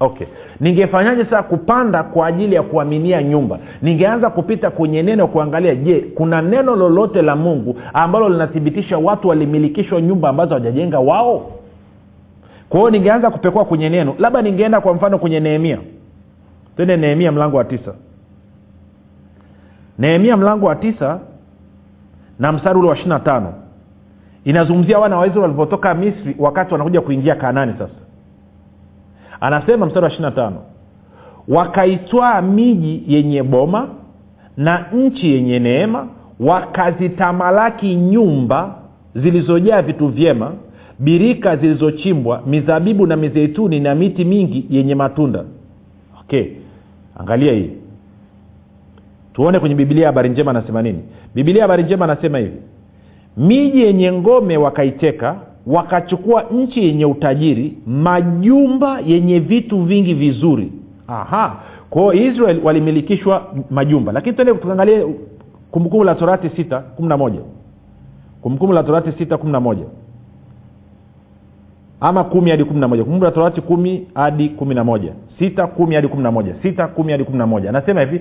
Okay. 0.00 0.26
Ningefanyaje 0.60 1.24
sasa 1.24 1.42
kupanda 1.42 2.02
kwa 2.02 2.26
ajili 2.26 2.54
ya 2.54 2.62
kuaminia 2.62 3.22
nyumba? 3.22 3.58
Ningeanza 3.82 4.30
kupita 4.30 4.70
kwenye 4.70 5.02
neno 5.02 5.26
kuangalia 5.26 5.74
je 5.74 6.00
kuna 6.14 6.42
neno 6.42 6.76
lolote 6.76 7.22
la 7.22 7.36
mungu 7.36 7.76
ambalo 7.92 8.28
linathibitisha 8.28 8.98
watu 8.98 9.28
walimilikishwa 9.28 10.00
nyumba 10.00 10.28
ambazo 10.28 10.48
hawajajenga 10.48 10.98
wao 10.98 11.50
kwa 12.68 12.78
hiyo 12.80 12.90
ningeanza 12.90 13.30
kupekua 13.30 13.64
kwenye 13.64 13.88
neno 13.88 14.14
labda 14.18 14.42
ningeenda 14.42 14.80
kwa 14.80 14.94
mfano 14.94 15.18
kwenye 15.18 15.40
nehemia. 15.40 15.78
Twende 16.76 16.96
nehemia 16.96 17.32
mlango 17.32 17.56
wa 17.56 17.64
tisa. 17.64 17.94
Nehemia 19.98 20.36
mlango 20.36 20.66
wa 20.66 20.76
tisa 20.76 21.20
na 22.38 22.52
mstari 22.52 22.78
ule 22.78 22.88
wa 22.88 22.94
ishiri 22.94 23.08
na 23.10 23.20
tano. 23.20 23.54
Inazungumzia 24.44 24.98
wana 24.98 25.16
wa 25.16 25.26
israeli 25.26 25.42
walivyotoka 25.42 25.94
misri 25.94 26.36
wakati 26.38 26.72
wanakuja 26.72 27.00
kuingia 27.00 27.34
kanani 27.34 27.72
sasa. 27.72 27.94
Anasema 29.40 29.86
mstari 29.86 30.04
wa 30.04 30.08
ishiri 30.10 30.24
na 30.24 30.30
tano 30.30 30.56
wakaitwaa 31.48 32.42
miji 32.42 33.02
yenye 33.06 33.42
boma 33.42 33.88
na 34.56 34.86
nchi 34.92 35.32
yenye 35.34 35.58
neema 35.58 36.06
wakazitamalaki 36.40 37.94
nyumba 37.94 38.74
zilizojaa 39.14 39.82
vitu 39.82 40.08
vyema 40.08 40.52
birika 40.98 41.56
zilizochimbwa 41.56 42.42
mizabibu 42.46 43.06
na 43.06 43.16
mizeituni 43.16 43.80
na 43.80 43.94
miti 43.94 44.24
mingi 44.24 44.66
yenye 44.70 44.94
matunda. 44.94 45.44
Okay 46.20 46.44
angalia 47.18 47.52
hii. 47.52 47.70
Tuone 49.32 49.58
kwenye 49.58 49.74
bibilia 49.74 50.06
habari 50.06 50.28
njema 50.28 50.50
anasema 50.50 50.82
nini. 50.82 50.98
Bibilia 51.34 51.62
habari 51.62 51.82
njema 51.82 52.04
anasema 52.04 52.38
hivi. 52.38 52.56
Miji 53.36 53.80
yenye 53.82 54.12
ngome 54.12 54.56
wakaiteka 54.56 55.36
wakachukua 55.66 56.42
nchi 56.42 56.84
yenye 56.84 57.04
utajiri 57.06 57.78
majumba 57.86 59.00
yenye 59.06 59.38
vitu 59.40 59.82
vingi 59.82 60.14
vizuri. 60.14 60.72
Aha 61.08 61.56
kwao 61.90 62.14
israel 62.14 62.60
walimilikishwa 62.64 63.54
majumba. 63.70 64.12
Lakini 64.12 64.36
tuende 64.36 64.54
tukaangalie 64.54 65.06
kumbukumbu 65.70 66.04
la 66.04 66.14
torati 66.14 66.48
sita 66.56 66.80
kumi 66.80 67.08
na 67.08 67.16
moja. 67.16 67.40
Kumbukumbu 68.42 68.72
la 68.74 68.82
torati 68.82 69.12
sita 69.18 69.36
kumi 69.36 69.52
na 69.52 69.60
moja 69.60 69.84
ama 72.00 72.24
kumi 72.24 72.50
hadi 72.50 72.64
kumi 72.64 72.80
na 72.80 72.88
moja. 72.88 73.04
Kumbuka 73.04 73.30
torati 73.30 73.60
kumi 73.60 74.06
hadi 74.14 74.48
kumi 74.48 74.74
na 74.74 74.84
moja. 74.84 75.12
Sita 75.38 75.66
kumi 75.66 75.94
hadi 75.94 76.08
kumi 76.08 76.22
na 76.22 76.30
moja. 76.32 76.54
Sita 76.62 76.86
kumi 76.86 77.12
hadi 77.12 77.24
kumi 77.24 77.38
na 77.38 77.46
moja. 77.46 77.68
Anasema 77.68 78.00
hivi 78.00 78.20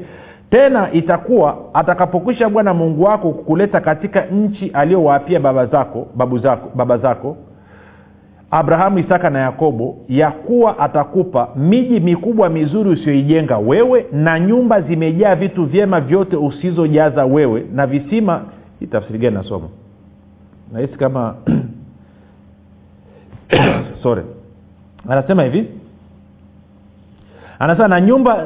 tena 0.49 0.91
itakuwa 0.91 1.57
atakapokwisha 1.73 2.49
bwana 2.49 2.73
mungu 2.73 3.03
wako 3.03 3.31
kukuleta 3.31 3.81
katika 3.81 4.25
nchi 4.25 4.69
aliyowaapia 4.73 5.39
baba 5.39 5.65
zako 5.65 6.07
babu 6.15 6.37
zako 6.37 6.71
baba 6.75 6.97
zako 6.97 7.37
abrahamu 8.51 8.99
isaka 8.99 9.29
na 9.29 9.39
yakobo 9.39 9.97
ya 10.09 10.31
kuwa 10.31 10.79
atakupa 10.79 11.49
miji 11.55 11.99
mikubwa 11.99 12.49
mizuri 12.49 12.89
usioijenga 12.89 13.57
wewe 13.57 14.05
na 14.11 14.39
nyumba 14.39 14.81
zimejaa 14.81 15.35
vitu 15.35 15.65
vyema 15.65 16.01
vyote 16.01 16.35
usizojaza 16.35 17.25
wewe 17.25 17.65
na 17.73 17.87
visima. 17.87 18.41
Hii 18.79 18.87
tafsiri 18.87 19.19
gani 19.19 19.35
nasoma? 19.35 19.67
Nahisi 20.73 20.97
kama 20.97 21.35
sorry. 24.03 24.23
Anasema 25.10 25.43
hivi. 25.43 25.67
Anasema 27.60 27.88
na 27.88 28.01
nyumba 28.01 28.45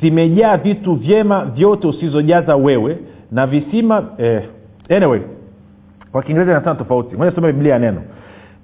zimejaa 0.00 0.56
vitu 0.56 0.94
vyema 0.94 1.44
vyote 1.44 1.88
usizojaza 1.88 2.56
wewe 2.56 2.98
na 3.32 3.46
visima 3.46 4.04
eh, 4.18 4.42
anyway. 4.88 5.20
Kwa 6.12 6.22
kiingereza 6.22 6.52
inasema 6.52 6.74
tofauti. 6.74 7.16
Moja 7.16 7.32
soma 7.32 7.46
biblia 7.52 7.72
ya 7.72 7.78
neno. 7.78 8.02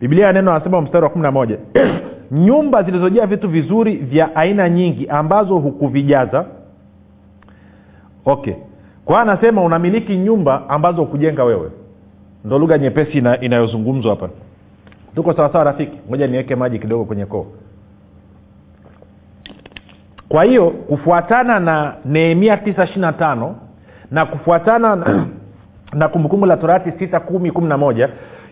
Biblia 0.00 0.26
ya 0.26 0.32
neno 0.32 0.50
anasema 0.52 0.80
mstari 0.80 1.04
wa 1.04 1.10
kumi 1.10 1.22
na 1.22 1.30
moja. 1.30 1.58
Nyumba 2.30 2.82
zilizojaa 2.82 3.26
vitu 3.26 3.48
vizuri 3.48 3.96
vya 3.96 4.36
aina 4.36 4.68
nyingi 4.68 5.08
ambazo 5.08 5.58
hukuvijaza. 5.58 6.44
Okay. 8.24 8.54
Kwa 9.04 9.20
anasema 9.22 9.62
unamiliki 9.64 10.16
nyumba 10.16 10.68
ambazo 10.68 11.02
hukujenga 11.02 11.44
wewe. 11.44 11.70
Ndo 12.44 12.58
lugha 12.58 12.78
nyepesi 12.78 13.18
ina, 13.18 13.30
hapa 14.08 14.28
tuko 15.14 15.32
sawasawa 15.32 15.64
rafiki? 15.64 15.98
Moja 16.10 16.26
niweke 16.26 16.56
maji 16.56 16.78
kidogo 16.78 17.04
kwenye 17.04 17.26
koo. 17.26 17.46
Kwa 20.28 20.44
hiyo 20.44 20.70
kufuatana 20.70 21.60
na 21.60 21.94
nehemia 22.04 22.56
tisa 22.56 22.84
ishiri 22.84 23.06
na 24.10 24.26
kufuatana 24.26 24.96
na, 24.96 25.26
na 25.98 26.08
kumbukumbu 26.08 26.46
la 26.46 26.56
torati 26.56 26.92
sita 26.98 27.20
kumi 27.20 27.50
kumi 27.50 27.68
na 27.68 27.78
moja 27.78 28.08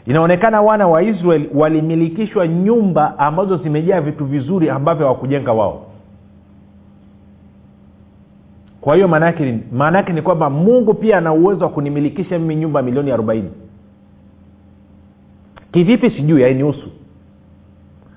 inaonekana 0.06 0.62
wana 0.62 0.88
wa 0.88 1.02
israel 1.02 1.46
walimilikishwa 1.54 2.48
nyumba 2.48 3.18
ambazo 3.18 3.56
zimejaa 3.56 4.00
vitu 4.00 4.24
vizuri 4.24 4.70
ambavyo 4.70 5.06
hawakujenga 5.06 5.52
wao. 5.52 5.86
Kwa 8.80 8.94
hiyo 8.94 9.08
maana 9.08 9.96
yake 9.96 10.12
ni 10.12 10.22
kwamba 10.22 10.50
mungu 10.50 10.94
pia 10.94 11.18
ana 11.18 11.32
uwezo 11.32 11.64
wa 11.64 11.70
kunimilikisha 11.70 12.38
mimi 12.38 12.56
nyumba 12.56 12.82
milioni 12.82 13.10
arobaini 13.10 13.50
kivipi 15.72 16.10
sijui 16.10 16.42
hainihusu. 16.42 16.88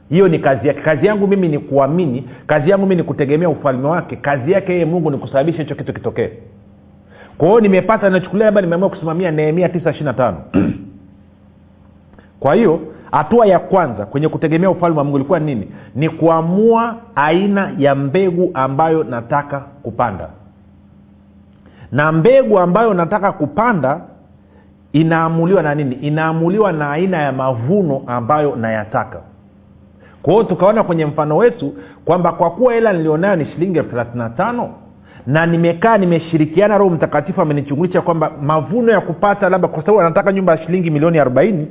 Hiyo 0.10 0.28
ni 0.28 0.40
kazi 0.40 0.68
yake. 0.68 0.82
Kazi 0.82 1.08
yangu 1.08 1.28
mimi 1.28 1.48
ni 1.48 1.60
kuamini 1.60 2.30
kazi 2.48 2.70
yangu 2.70 2.84
mimi 2.86 2.96
ni 2.96 3.04
kutegemea 3.04 3.50
ufalme 3.50 3.88
wake. 3.88 4.16
Kazi 4.16 4.52
yake 4.52 4.72
yeye 4.74 4.86
mungu 4.86 5.12
ni 5.12 5.18
kusababisha 5.18 5.58
hicho 5.64 5.76
kitu 5.76 5.94
kitokee. 5.94 6.30
Kwa 7.38 7.48
hiyo 7.48 7.60
nimepata 7.60 8.10
nachukulia 8.10 8.46
labda 8.46 8.62
nimeamua 8.62 8.90
kusimamia 8.90 9.32
nehemia 9.32 9.70
tisa 9.70 9.92
ishiri 9.92 10.14
tano. 10.14 10.38
Kwa 12.40 12.56
hiyo 12.56 12.80
hatua 13.12 13.46
ya 13.46 13.60
kwanza 13.60 14.06
kwenye 14.06 14.28
kutegemea 14.30 14.70
ufalme 14.70 14.98
wa 14.98 15.04
mungu 15.04 15.18
ilikuwa 15.18 15.40
nini? 15.40 15.68
Ni 15.96 16.10
kuamua 16.10 16.96
aina 17.16 17.74
ya 17.78 17.96
mbegu 17.96 18.52
ambayo 18.54 19.04
nataka 19.04 19.60
kupanda. 19.60 20.30
Na 21.92 22.12
mbegu 22.12 22.60
ambayo 22.60 22.94
nataka 22.94 23.32
kupanda 23.32 24.02
inaamuliwa 24.96 25.62
na 25.64 25.76
nini? 25.76 25.96
Inaamuliwa 25.96 26.72
na 26.72 26.92
aina 26.92 27.18
ya 27.22 27.32
mavuno 27.32 28.02
ambayo 28.08 28.56
nayataka. 28.56 29.20
Kwa 30.22 30.34
hiyo 30.34 30.44
tukaona 30.46 30.84
kwenye 30.84 31.06
mfano 31.06 31.38
wetu 31.38 31.74
kwamba 32.06 32.32
kwa 32.32 32.52
kuwa 32.52 32.74
hela 32.74 32.94
nilionayo 32.94 33.36
ni 33.36 33.46
shilingi 33.46 33.78
elfu 33.78 33.90
thelathini 33.90 34.24
na 34.24 34.30
tano 34.30 34.70
na 35.28 35.46
nimekaa 35.46 35.98
nimeshirikiana 35.98 36.78
roho 36.78 36.96
mtakatifu 36.96 37.42
amenichungulisha 37.42 38.02
kwamba 38.02 38.32
mavuno 38.42 38.92
ya 38.92 39.02
kupata 39.02 39.50
labda 39.50 39.68
kwa 39.68 39.82
sababu 39.82 40.02
anataka 40.02 40.32
nyumba 40.34 40.52
ya 40.56 40.66
shilingi 40.66 40.92
milioni 40.92 41.20
arobaini 41.20 41.68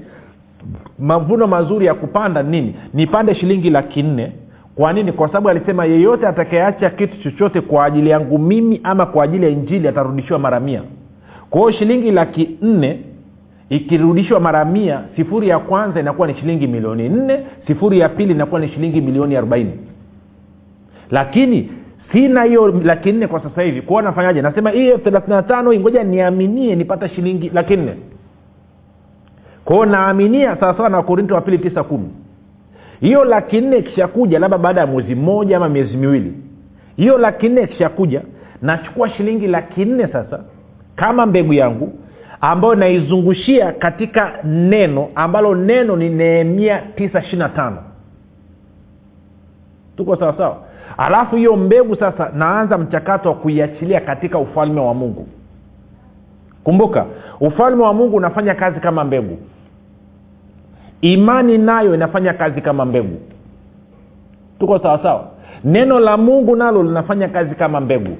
mavuno 0.99 1.47
mazuri 1.47 1.87
ya 1.87 1.95
kupanda 1.95 2.43
nini? 2.43 2.77
Nipande 2.95 3.35
shilingi 3.35 3.71
laki 3.71 4.03
nne. 4.03 4.33
Kwa 4.75 4.93
nini? 4.93 5.13
Kwa 5.13 5.29
sababu 5.29 5.49
alisema 5.49 5.85
yeyote 5.85 6.27
atakayeacha 6.27 6.91
kitu 6.91 7.23
chochote 7.23 7.61
kwa 7.61 7.85
ajili 7.85 8.11
yangu 8.11 8.39
mimi 8.39 8.81
ama 8.85 9.07
kwa 9.07 9.25
ajili 9.25 9.45
ya 9.45 9.51
injili 9.51 9.89
atarudishiwa 9.89 10.39
mara 10.39 10.61
mia. 10.61 10.83
Kwa 11.51 11.61
hiyo 11.61 11.73
shilingi 11.73 12.11
laki 12.11 12.59
nne 12.63 13.01
ikirudishwa 13.69 14.41
mara 14.41 14.65
mia 14.65 15.01
sifuri 15.17 15.49
ya 15.49 15.59
kwanza 15.59 16.01
inakuwa 16.01 16.29
ni 16.29 16.35
shilingi 16.35 16.67
milioni 16.67 17.09
nne 17.09 17.39
sifuri 17.67 17.99
ya 17.99 18.09
pili 18.09 18.33
inakuwa 18.33 18.61
ni 18.61 18.69
shilingi 18.69 19.01
milioni 19.01 19.37
arobaini. 19.37 19.73
Lakini 21.11 21.71
sina 22.13 22.43
hiyo 22.43 22.69
laki 22.69 23.13
nne 23.13 23.27
kwa 23.27 23.41
sasa 23.43 23.63
hivi. 23.63 23.83
Kuwa 23.83 24.03
nafanyaje? 24.03 24.43
Nasema 24.43 24.71
hii 24.71 24.89
elfu 24.89 25.05
thelathini 25.05 25.37
na 25.37 25.43
tano 25.43 25.75
ngoja 25.75 26.05
niaminie 26.05 26.77
nipata 26.77 27.09
shilingi 27.09 27.51
laki 27.55 27.77
nne. 27.77 27.95
Kwao 29.65 29.87
naaminia 29.87 30.57
sawasawa 30.57 30.89
na 30.89 30.97
wakorinto 30.97 31.35
wa 31.35 31.41
pili 31.41 31.59
tisa 31.59 31.83
kumi. 31.85 32.09
Hiyo 33.01 33.25
laki 33.25 33.61
nne 33.61 33.77
ikishakuja 33.77 34.39
labda 34.39 34.59
baada 34.59 34.81
ya 34.81 34.87
mwezi 34.87 35.15
mmoja 35.15 35.57
ama 35.57 35.69
miezi 35.69 35.97
miwili 35.97 36.33
hiyo 36.97 37.19
laki 37.19 37.49
nne 37.49 37.63
ikishakuja 37.63 38.23
nachukua 38.63 39.09
shilingi 39.09 39.47
laki 39.47 39.85
nne 39.85 40.07
sasa 40.09 40.41
kama 40.97 41.27
mbegu 41.27 41.53
yangu 41.53 41.93
ambayo 42.51 42.75
naizungushia 42.75 43.73
katika 43.73 44.33
neno 44.45 45.09
ambalo 45.15 45.55
neno 45.55 45.97
ni 45.97 46.09
nehemia 46.11 46.79
tisa 46.97 47.21
ishiri 47.21 47.37
na 47.39 47.49
tano. 47.49 47.79
Tuko 49.97 50.17
sawa 50.17 50.37
sawa? 50.37 50.57
Alafu 50.97 51.37
hiyo 51.37 51.57
mbegu 51.57 51.97
sasa 51.97 52.31
naanza 52.35 52.79
mchakato 52.79 53.29
wa 53.29 53.35
kuiachilia 53.35 54.01
katika 54.01 54.39
ufalme 54.39 54.81
wa 54.81 54.95
mungu. 54.95 55.27
Kumbuka 56.65 57.07
ufalme 57.41 57.83
wa 57.83 57.95
mungu 57.95 58.17
unafanya 58.17 58.55
kazi 58.55 58.81
kama 58.81 59.05
mbegu. 59.05 59.39
Imani 61.01 61.59
nayo 61.59 61.95
inafanya 61.95 62.33
kazi 62.35 62.61
kama 62.61 62.85
mbegu. 62.85 63.17
Tuko 64.59 64.79
sawa 64.79 65.03
sawa? 65.03 65.25
Neno 65.65 66.01
la 66.01 66.17
mungu 66.17 66.57
nalo 66.57 66.83
linafanya 66.83 67.29
kazi 67.29 67.55
kama 67.55 67.81
mbegu 67.81 68.17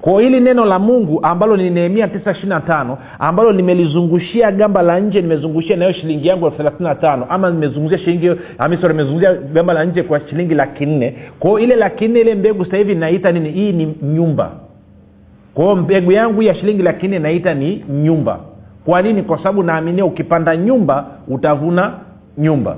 kwa 0.00 0.22
hili 0.22 0.40
neno 0.40 0.64
la 0.64 0.78
mungu 0.78 1.20
ambalo 1.22 1.56
ni 1.56 1.70
nehemia 1.70 2.08
tisa 2.08 2.30
ishiri 2.30 2.48
na 2.48 2.60
tano 2.60 2.98
ambalo 3.18 3.52
nimelizungushia 3.52 4.52
gamba 4.52 4.82
la 4.82 5.00
nje 5.00 5.22
nimezungushia 5.22 5.76
nayo 5.76 5.92
shilingi 5.92 6.28
yangu 6.28 6.44
elfu 6.46 6.56
thelathini 6.56 6.88
na 6.88 6.94
tano 6.94 7.26
ama 7.28 7.50
nimezunguzia 7.50 7.98
shilingi 7.98 8.30
amisori 8.58 8.94
nimezunguzia 8.94 9.34
gamba 9.34 9.72
la 9.72 9.84
nje 9.84 10.02
kwa 10.02 10.20
shilingi 10.28 10.54
laki 10.54 10.86
nne. 10.86 11.16
Kwao 11.38 11.58
ile 11.58 11.76
laki 11.76 12.08
nne 12.08 12.20
ile 12.20 12.34
mbegu 12.34 12.64
sasa 12.64 12.76
hivi 12.76 12.94
naita 12.94 13.32
nini? 13.32 13.50
Hii 13.50 13.72
ni 13.72 13.94
nyumba. 14.02 14.50
Kwao 15.54 15.76
mbegu 15.76 16.12
yangu 16.12 16.42
ya 16.42 16.54
shilingi 16.54 16.82
laki 16.82 17.08
nne 17.08 17.18
naita 17.18 17.54
ni 17.54 17.84
nyumba. 18.02 18.40
Kwa 18.84 19.02
nini? 19.02 19.22
Kwa 19.22 19.38
sababu 19.38 19.62
naaminia 19.62 20.04
ukipanda 20.04 20.56
nyumba 20.56 21.06
utavuna 21.28 21.92
nyumba 22.38 22.76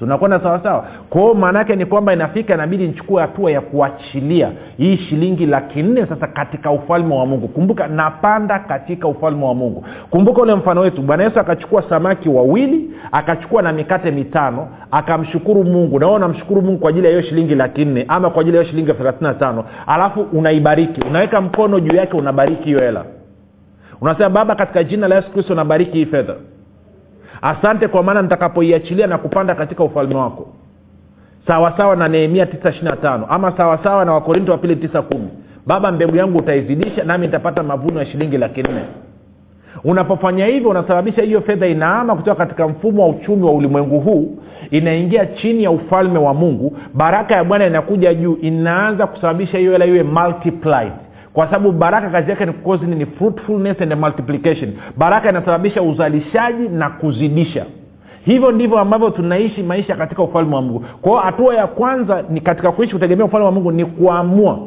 tunakwenda 0.00 0.40
sawasawa? 0.40 0.86
Kwao 1.10 1.34
maanaake 1.34 1.76
ni 1.76 1.86
kwamba 1.86 2.12
inafika 2.12 2.54
inabidi 2.54 2.86
nichukue 2.86 3.20
hatua 3.22 3.50
ya 3.50 3.60
kuachilia 3.60 4.52
hii 4.76 4.96
shilingi 4.96 5.46
laki 5.46 5.82
nne 5.82 6.06
sasa 6.06 6.26
katika 6.26 6.70
ufalme 6.70 7.14
wa 7.14 7.26
mungu. 7.26 7.48
Kumbuka 7.48 7.86
napanda 7.86 8.58
katika 8.58 9.08
ufalme 9.08 9.44
wa 9.44 9.54
mungu. 9.54 9.84
Kumbuka 10.10 10.42
ule 10.42 10.54
mfano 10.54 10.80
wetu. 10.80 11.02
Bwana 11.02 11.24
yesu 11.24 11.40
akachukua 11.40 11.82
samaki 11.88 12.28
wawili 12.28 12.90
akachukua 13.12 13.62
na 13.62 13.72
mikate 13.72 14.10
mitano 14.10 14.68
akamshukuru 14.90 15.64
mungu. 15.64 15.98
Na 15.98 16.18
namshukuru 16.18 16.62
mungu 16.62 16.78
kwa 16.78 16.90
ajili 16.90 17.04
ya 17.06 17.10
hiyo 17.10 17.22
shilingi 17.22 17.54
laki 17.54 17.84
nne 17.84 18.04
ama 18.08 18.30
kwa 18.30 18.40
ajili 18.40 18.56
ya 18.56 18.62
hiyo 18.62 18.70
shilingi 18.72 18.92
thelathini 18.92 19.28
na 19.30 19.34
tano? 19.34 19.64
Alafu 19.86 20.20
unaibariki. 20.32 21.00
Unaweka 21.00 21.40
mkono 21.40 21.80
juu 21.80 21.96
yake 21.96 22.16
unabariki 22.16 22.64
hiyo 22.64 22.80
hela. 22.80 23.04
Unasema 24.00 24.30
baba 24.30 24.54
katika 24.54 24.84
jina 24.84 25.08
la 25.08 25.14
yesu 25.16 25.30
kristo 25.30 25.54
nabariki 25.54 25.98
hii 25.98 26.06
fedha 26.06 26.34
asante 27.42 27.88
kwa 27.88 28.02
maana 28.02 28.22
nitakapoiachilia 28.22 29.06
na 29.06 29.18
kupanda 29.18 29.54
katika 29.54 29.84
ufalme 29.84 30.14
wako. 30.14 30.48
Sawasawa 31.46 31.96
na 31.96 32.08
nehemia 32.08 32.46
tisa 32.46 32.68
ishiri 32.70 32.84
na 32.84 32.96
tano. 32.96 33.26
Ama 33.28 33.56
sawasawa 33.56 34.04
na 34.04 34.12
wakorinto 34.12 34.52
wa 34.52 34.58
pili 34.58 34.76
tisa 34.76 35.02
kumi. 35.02 35.28
Baba 35.66 35.92
mbegu 35.92 36.16
yangu 36.16 36.38
utaizidisha 36.38 37.04
nami 37.04 37.26
nitapata 37.26 37.62
mavuno 37.62 38.00
ya 38.00 38.06
shilingi 38.06 38.38
laki 38.38 38.62
nne. 38.62 38.82
Unapofanya 39.84 40.46
hivyo 40.46 40.70
unasababisha 40.70 41.22
hiyo 41.22 41.40
fedha 41.40 41.66
inaama 41.66 42.16
kutoka 42.16 42.36
katika 42.46 42.68
mfumo 42.68 43.02
wa 43.02 43.08
uchumi 43.08 43.42
wa 43.44 43.52
ulimwengu 43.52 44.00
huu. 44.00 44.38
Inaingia 44.70 45.26
chini 45.26 45.64
ya 45.64 45.70
ufalme 45.70 46.18
wa 46.18 46.34
mungu. 46.34 46.76
Baraka 46.94 47.34
ya 47.36 47.44
bwana 47.44 47.66
inakuja 47.66 48.14
juu. 48.14 48.38
Inaanza 48.42 49.06
kusababisha 49.06 49.58
hiyo 49.58 49.72
hela 49.72 49.86
iwe 49.86 50.02
multiplied 50.02 50.92
kwa 51.32 51.46
sababu 51.46 51.72
baraka 51.72 52.10
kazi 52.10 52.30
yake 52.30 52.46
ni 52.46 52.52
cause 52.52 52.86
ni 52.86 53.06
fruitfulness 53.06 53.80
and 53.82 53.94
multiplication. 53.94 54.72
Baraka 54.96 55.30
inasababisha 55.30 55.82
uzalishaji 55.82 56.68
na 56.68 56.90
kuzidisha. 56.90 57.66
Hivyo 58.24 58.52
ndivyo 58.52 58.78
ambavyo 58.78 59.10
tunaishi 59.10 59.62
maisha 59.62 59.96
katika 59.96 60.22
ufalme 60.22 60.54
wa 60.54 60.62
mungu. 60.62 60.84
Kwao 61.02 61.16
hatua 61.16 61.54
ya 61.54 61.66
kwanza 61.66 62.24
ni 62.30 62.40
katika 62.40 62.72
kuishi 62.72 62.92
kutegemea 62.92 63.24
ufalme 63.26 63.46
wa 63.46 63.52
mungu 63.52 63.72
ni 63.72 63.84
kuamua 63.84 64.58